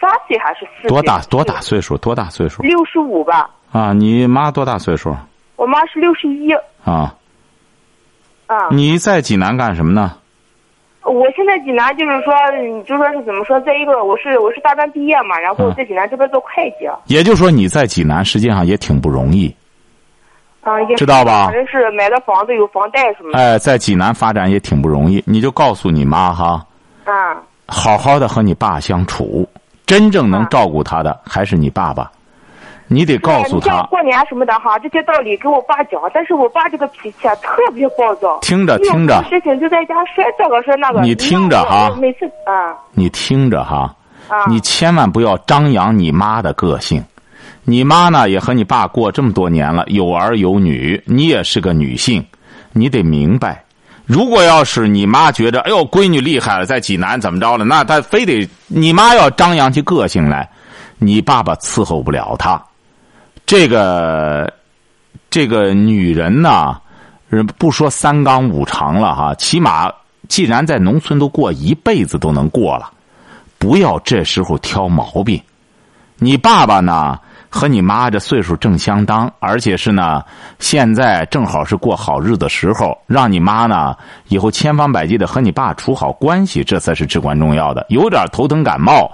[0.00, 0.90] 三岁还是四岁？
[0.90, 1.96] 多大多大岁数？
[1.98, 2.60] 多大岁数？
[2.64, 3.48] 六十五吧。
[3.70, 5.14] 啊，你妈多大岁数？
[5.54, 6.52] 我妈是六十一。
[6.84, 7.14] 啊。
[8.48, 8.66] 啊。
[8.72, 10.16] 你在济南干什么呢？
[11.10, 12.32] 我现在济南就是说，
[12.86, 13.60] 就说是怎么说？
[13.62, 16.88] 在一个我是我是大专毕业嘛，然后在济南这边做会计。
[17.06, 19.52] 也就是说，你在济南实际上也挺不容易。
[20.62, 21.46] 啊，知道吧？
[21.46, 23.38] 反正是买的房子有房贷什么的。
[23.38, 26.64] 哎，在济南发展也挺不容易，你就告诉你妈哈。
[27.04, 27.42] 啊。
[27.66, 29.48] 好好的和你爸相处，
[29.86, 32.10] 真正能照顾他的还是你爸爸。
[32.92, 33.82] 你得告诉他。
[33.84, 38.36] 过年什么的哈，这些道理给我爸讲，但是我爸这个脾气啊特别暴躁。
[38.42, 39.22] 听着听着。
[39.30, 41.00] 事情就在家摔这个摔那个。
[41.02, 41.96] 你听着哈。
[42.00, 42.74] 每次啊。
[42.92, 43.94] 你听着哈。
[44.28, 44.44] 啊。
[44.48, 47.00] 你千万不要张扬你妈的个性。
[47.62, 52.24] 你妈呢也和你爸过这么多年了，有儿有女，你也是个女性，
[52.72, 53.62] 你得明白，
[54.04, 60.48] 如果要是你妈觉得哎呦闺女厉害了，在济南怎么着了，那她非得你妈要张扬起个性来，
[60.98, 62.60] 你爸爸伺候不了她。
[63.50, 64.54] 这个
[65.28, 66.80] 这个女人呢，
[67.58, 69.92] 不说三纲五常了哈，起码
[70.28, 72.92] 既然在农村都过一辈子都能过了，
[73.58, 75.42] 不要这时候挑毛病。
[76.18, 77.18] 你爸爸呢？
[77.52, 80.22] 和你妈这岁数正相当，而且是呢，
[80.60, 83.96] 现在正好是过好日子时候，让你妈呢
[84.28, 87.84] 以后千方百计的和你爸处好关系，这才是至关重要的。
[87.88, 89.10] 有点头疼感冒，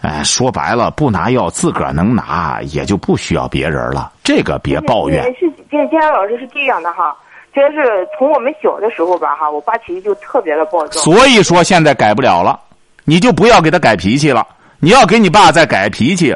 [0.00, 4.10] 哎，说白了不拿药自个儿能拿，也就不需要别人了。
[4.24, 5.22] 这个别抱怨。
[5.38, 7.14] 是金金老师是这样的哈，
[7.52, 10.98] 真是从我们小的时候吧哈，我爸脾气就特别的暴躁。
[11.00, 12.58] 所以说现在改不了了，
[13.04, 14.46] 你就不要给他改脾气了。
[14.78, 16.34] 你要给你爸再改脾气。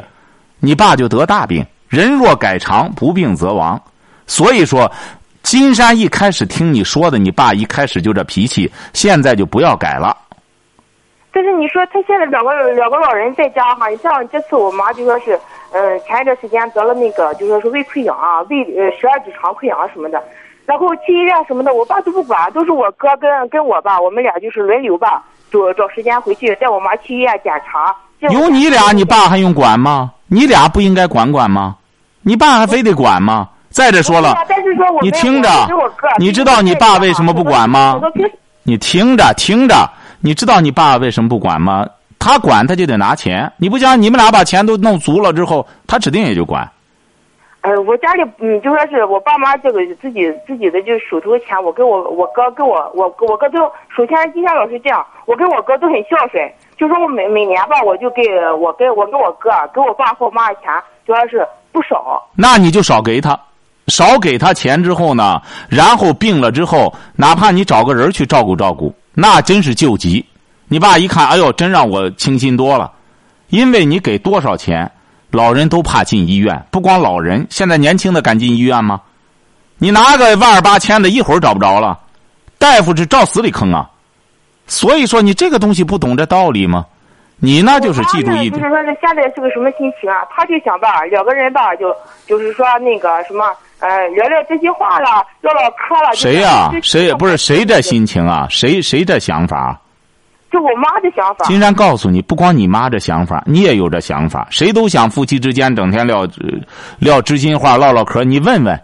[0.61, 3.81] 你爸就得大病，人若改常，不病则亡。
[4.27, 4.89] 所以说，
[5.41, 10.15] 金山一开始听你说的，你爸一开始就这脾气，现在就不要改了。
[11.33, 15.39] 但是你说他现在两个两个老人在家哈，你像这次我妈就说是，
[15.71, 20.21] 嗯，前一段时间得了那个，就说是胃溃疡啊，胃呃十二指肠溃疡什么的，
[20.65, 27.95] 然后去医院什么的，我爸都不管，都是我哥跟跟我爸，我们俩就是轮流吧，找找时间回去带我妈去医院检查。
[28.19, 30.11] 有你俩，你爸还用管吗？
[30.33, 31.75] 你俩不应该管管吗？
[32.21, 33.49] 你爸还非得管吗？
[33.69, 34.33] 再者说了，
[35.01, 35.49] 你听着，
[36.17, 37.99] 你知道你爸为什么不管吗？
[38.63, 39.89] 你听着听着，
[40.21, 41.85] 你知道你爸为什么不管吗？
[42.17, 46.65] 他管他就得拿钱，你不讲，你们俩把钱都弄足了之后，他指定也就管。
[47.59, 53.59] 哎，我家里嗯，就说是我爸妈这个自己自己的就手头钱，我跟我我哥跟我我我哥都
[53.93, 56.41] 首先今天老师这样，我跟我哥都很孝顺。
[56.81, 58.23] 就说我每每年吧，我就给
[58.59, 60.63] 我给我跟我哥给我爸和我妈的钱，
[61.05, 62.27] 主要是不少。
[62.33, 63.39] 那你就少给他，
[63.85, 70.25] 少给他钱之后呢，然后病了之后，哪怕你找个人去照顾照顾，那真是救急。
[70.69, 72.91] 你爸一看，哎呦，真让我清心多了，
[73.49, 74.91] 因为你给多少钱，
[75.29, 76.65] 老人都怕进医院。
[76.71, 78.99] 不光老人，现在年轻的敢进医院吗？
[79.77, 81.99] 你拿个万儿八千的，一会儿找不着了，
[82.57, 83.87] 大夫是照死里坑啊。
[84.67, 86.85] 所以说，你这个东西不懂这道理吗？
[87.43, 88.51] 你那就是记住一点。
[88.51, 90.21] 就是说，是现在是个什么心情啊？
[90.29, 91.91] 他就想吧，两个人吧，就
[92.27, 93.45] 就是说那个什么，
[93.79, 96.13] 呃，聊聊这些话了，唠唠嗑了。
[96.13, 96.71] 谁呀？
[96.83, 98.45] 谁也不是谁这心情啊？
[98.49, 99.81] 谁谁这想法？
[100.51, 101.45] 就我妈的想法。
[101.45, 104.45] 金山告诉你，不光你妈这想法，你也有这想法。
[104.51, 106.27] 谁都想夫妻之间整天聊
[106.99, 108.23] 聊知心话、唠唠嗑。
[108.23, 108.79] 你问问，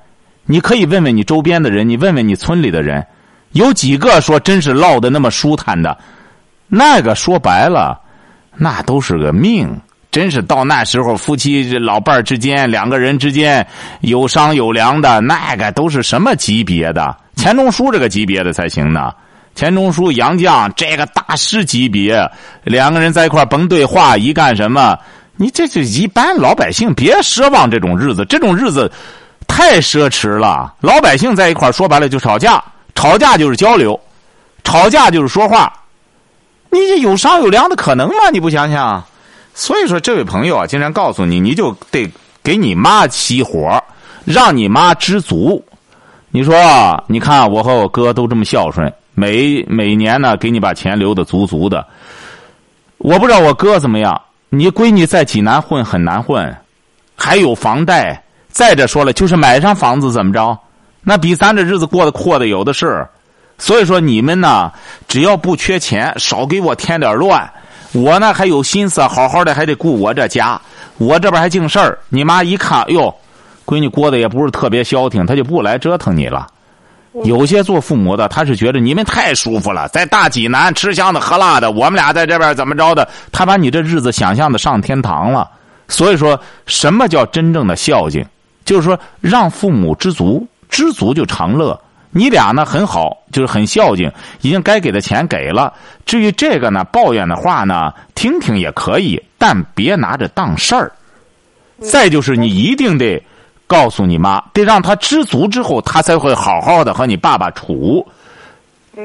[0.45, 3.05] 你可以问问你周边的人，你问问你村里的人。
[3.51, 5.97] 有几个说真是唠的那么舒坦的，
[6.67, 7.99] 那个说白了，
[8.55, 9.79] 那都是个命。
[10.09, 13.65] 真是到那时候，夫妻老伴儿之间，两个人之间
[14.01, 17.15] 有商有量的，那个都是什么级别的？
[17.35, 19.11] 钱钟书这个级别的才行呢。
[19.53, 22.27] 钱钟书、杨绛这个大师级别，
[22.63, 24.97] 两个人在一块甭对话，一干什么？
[25.35, 28.91] 你这是一般老百姓别奢望这种日子，这种日子
[29.47, 30.73] 太奢侈了。
[30.81, 32.63] 老百姓在一块说白了就吵架。
[32.97, 33.99] 吵架就是交流，
[34.63, 35.71] 吵架就是说话，
[36.71, 38.31] 你有商有量的可能吗？
[38.33, 39.03] 你不想想？
[39.53, 43.79] 所以说，这位朋友啊，经常告诉你，你就得给你妈熄火，
[44.25, 45.63] 让你妈知足。
[46.31, 51.85] 你说，你看我和我哥都这么孝顺，每每年呢给你把钱留的足足的。
[52.97, 54.19] 我不知道我哥怎么样，
[54.49, 56.57] 你闺女在济南混很难混，
[57.15, 58.23] 还有房贷。
[58.49, 60.57] 再者说了，就是买上房子怎么着？
[61.09, 63.07] 那比咱这日子过得阔的有的是，
[63.57, 64.69] 所以说你们呢，
[65.07, 67.49] 只要不缺钱，少给我添点乱。
[67.93, 70.59] 我呢还有心思好好的，还得顾我这家。
[70.97, 71.97] 我这边还净事儿。
[72.09, 73.15] 你妈一看，哟，
[73.65, 76.45] 闺女过得也不是特别消停，她就不来折腾你了。
[77.23, 83.07] 有些做父母的，他是觉得你们太舒服了，在大济南吃香的喝辣的，我们俩在这边怎么着的？
[83.31, 85.49] 他把你这日子想象的上天堂了。
[85.87, 88.25] 所以说什么叫真正的孝敬？
[88.65, 91.79] 就是说让父母知足，知足就常乐。
[92.09, 94.11] 你俩呢很好，就是很孝敬，
[94.41, 95.71] 已经该给的钱给了。
[96.05, 100.91] 至于这个呢，抱怨的话呢，听听也可以，但别拿着当事儿。
[101.79, 103.21] 再就是你一定得
[103.67, 108.07] 告诉你妈，得让她知足之后，她才会好好的和你爸爸处。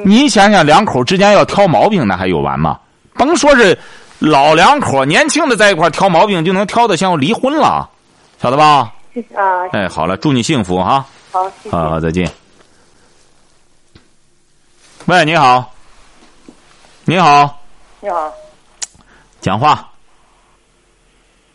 [0.05, 2.79] 你想想，两口之间要挑毛病，那还有完吗？
[3.15, 3.77] 甭说是
[4.21, 7.91] 老两口，年轻的在一块挑毛病，就能挑的像要离婚了，
[8.41, 8.91] 晓得吧？
[9.37, 9.69] 啊。
[9.73, 11.05] 哎，好了，祝你幸福哈。
[11.33, 11.71] 好，谢谢。
[11.71, 12.31] 好，再见。
[15.07, 15.73] 喂，你好。
[17.07, 17.59] 你好。
[18.01, 18.31] 你好。
[19.41, 19.91] 讲话。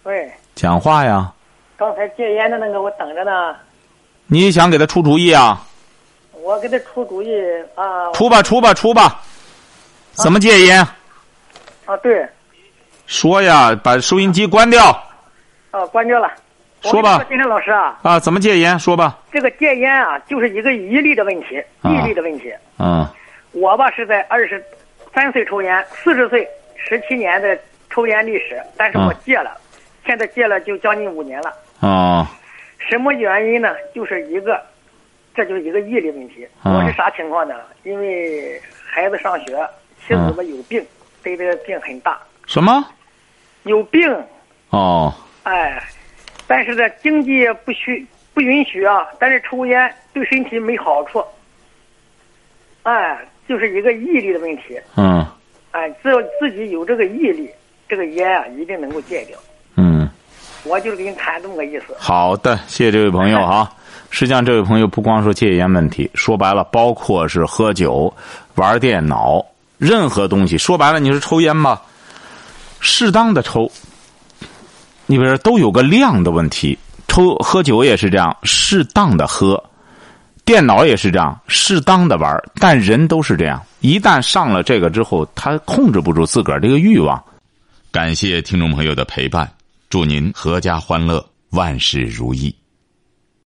[0.01, 0.33] 喂。
[0.55, 1.31] 讲话呀。
[1.77, 3.55] 刚才戒烟的那个，我等着呢。
[4.25, 5.63] 你想给他出主意啊？
[6.31, 7.29] 我给他出主意
[7.75, 8.11] 啊。
[8.13, 9.21] 出吧，出吧，出吧。
[10.13, 10.79] 怎么戒烟？
[11.85, 12.27] 啊，对。
[13.05, 14.89] 说呀，把收音机关掉。
[15.69, 16.27] 啊，关掉了。
[16.81, 17.99] 说吧，金天老师啊。
[18.03, 18.77] 啊，怎么戒烟？
[18.77, 19.17] 说吧。
[19.31, 22.53] 这个戒烟啊，就是一个毅力的问题，毅力的问题。
[22.77, 23.13] 啊。
[23.51, 24.63] 我吧是在二十
[25.13, 27.57] 三岁抽烟，四十岁十七年的
[27.89, 29.57] 抽烟历史，但是我戒了，
[30.05, 31.53] 现在戒了就将近五年了。
[31.79, 32.29] 啊。
[32.77, 33.73] 什么原因呢？
[33.93, 34.61] 就是一个，
[35.35, 36.47] 这就是一个毅力问题。
[36.63, 37.55] 我是啥情况呢？
[37.83, 39.67] 因为孩子上学，
[40.05, 40.85] 妻子吧有病，
[41.23, 42.17] 对这个病很大。
[42.45, 42.85] 什么？
[43.63, 44.15] 有病。
[44.69, 45.13] 哦。
[45.43, 45.81] 哎，
[46.47, 49.05] 但是呢，经济不许不允许啊。
[49.19, 51.23] 但是抽烟对身体没好处。
[52.83, 53.17] 哎。
[53.47, 54.77] 就是一个毅力的问题。
[54.97, 55.25] 嗯。
[55.71, 57.49] 哎，只要自己有这个毅力，
[57.87, 59.39] 这个烟啊一定能够戒掉。
[59.77, 60.09] 嗯。
[60.65, 61.95] 我就是给你谈这么个意思。
[61.97, 63.71] 好的，谢谢这位朋友 哈。
[64.09, 68.13] 实际上，这位朋友不光说戒烟问题，说白了，包括是喝酒、
[68.55, 69.45] 玩电脑，
[69.77, 70.57] 任何东西。
[70.57, 71.81] 说白了，你是抽烟吧，
[72.81, 73.71] 适当的抽。
[75.07, 76.77] 你比如说，都有个量的问题。
[77.07, 79.61] 抽喝酒也是这样，适当的喝。
[80.45, 87.21] 电脑也是这样，适当的玩但人都是这样，一旦上了这个之后，他控制不住自个儿这个欲望。
[87.91, 89.49] 感谢听众朋友的陪伴，
[89.89, 92.53] 祝您阖家欢乐，万事如意。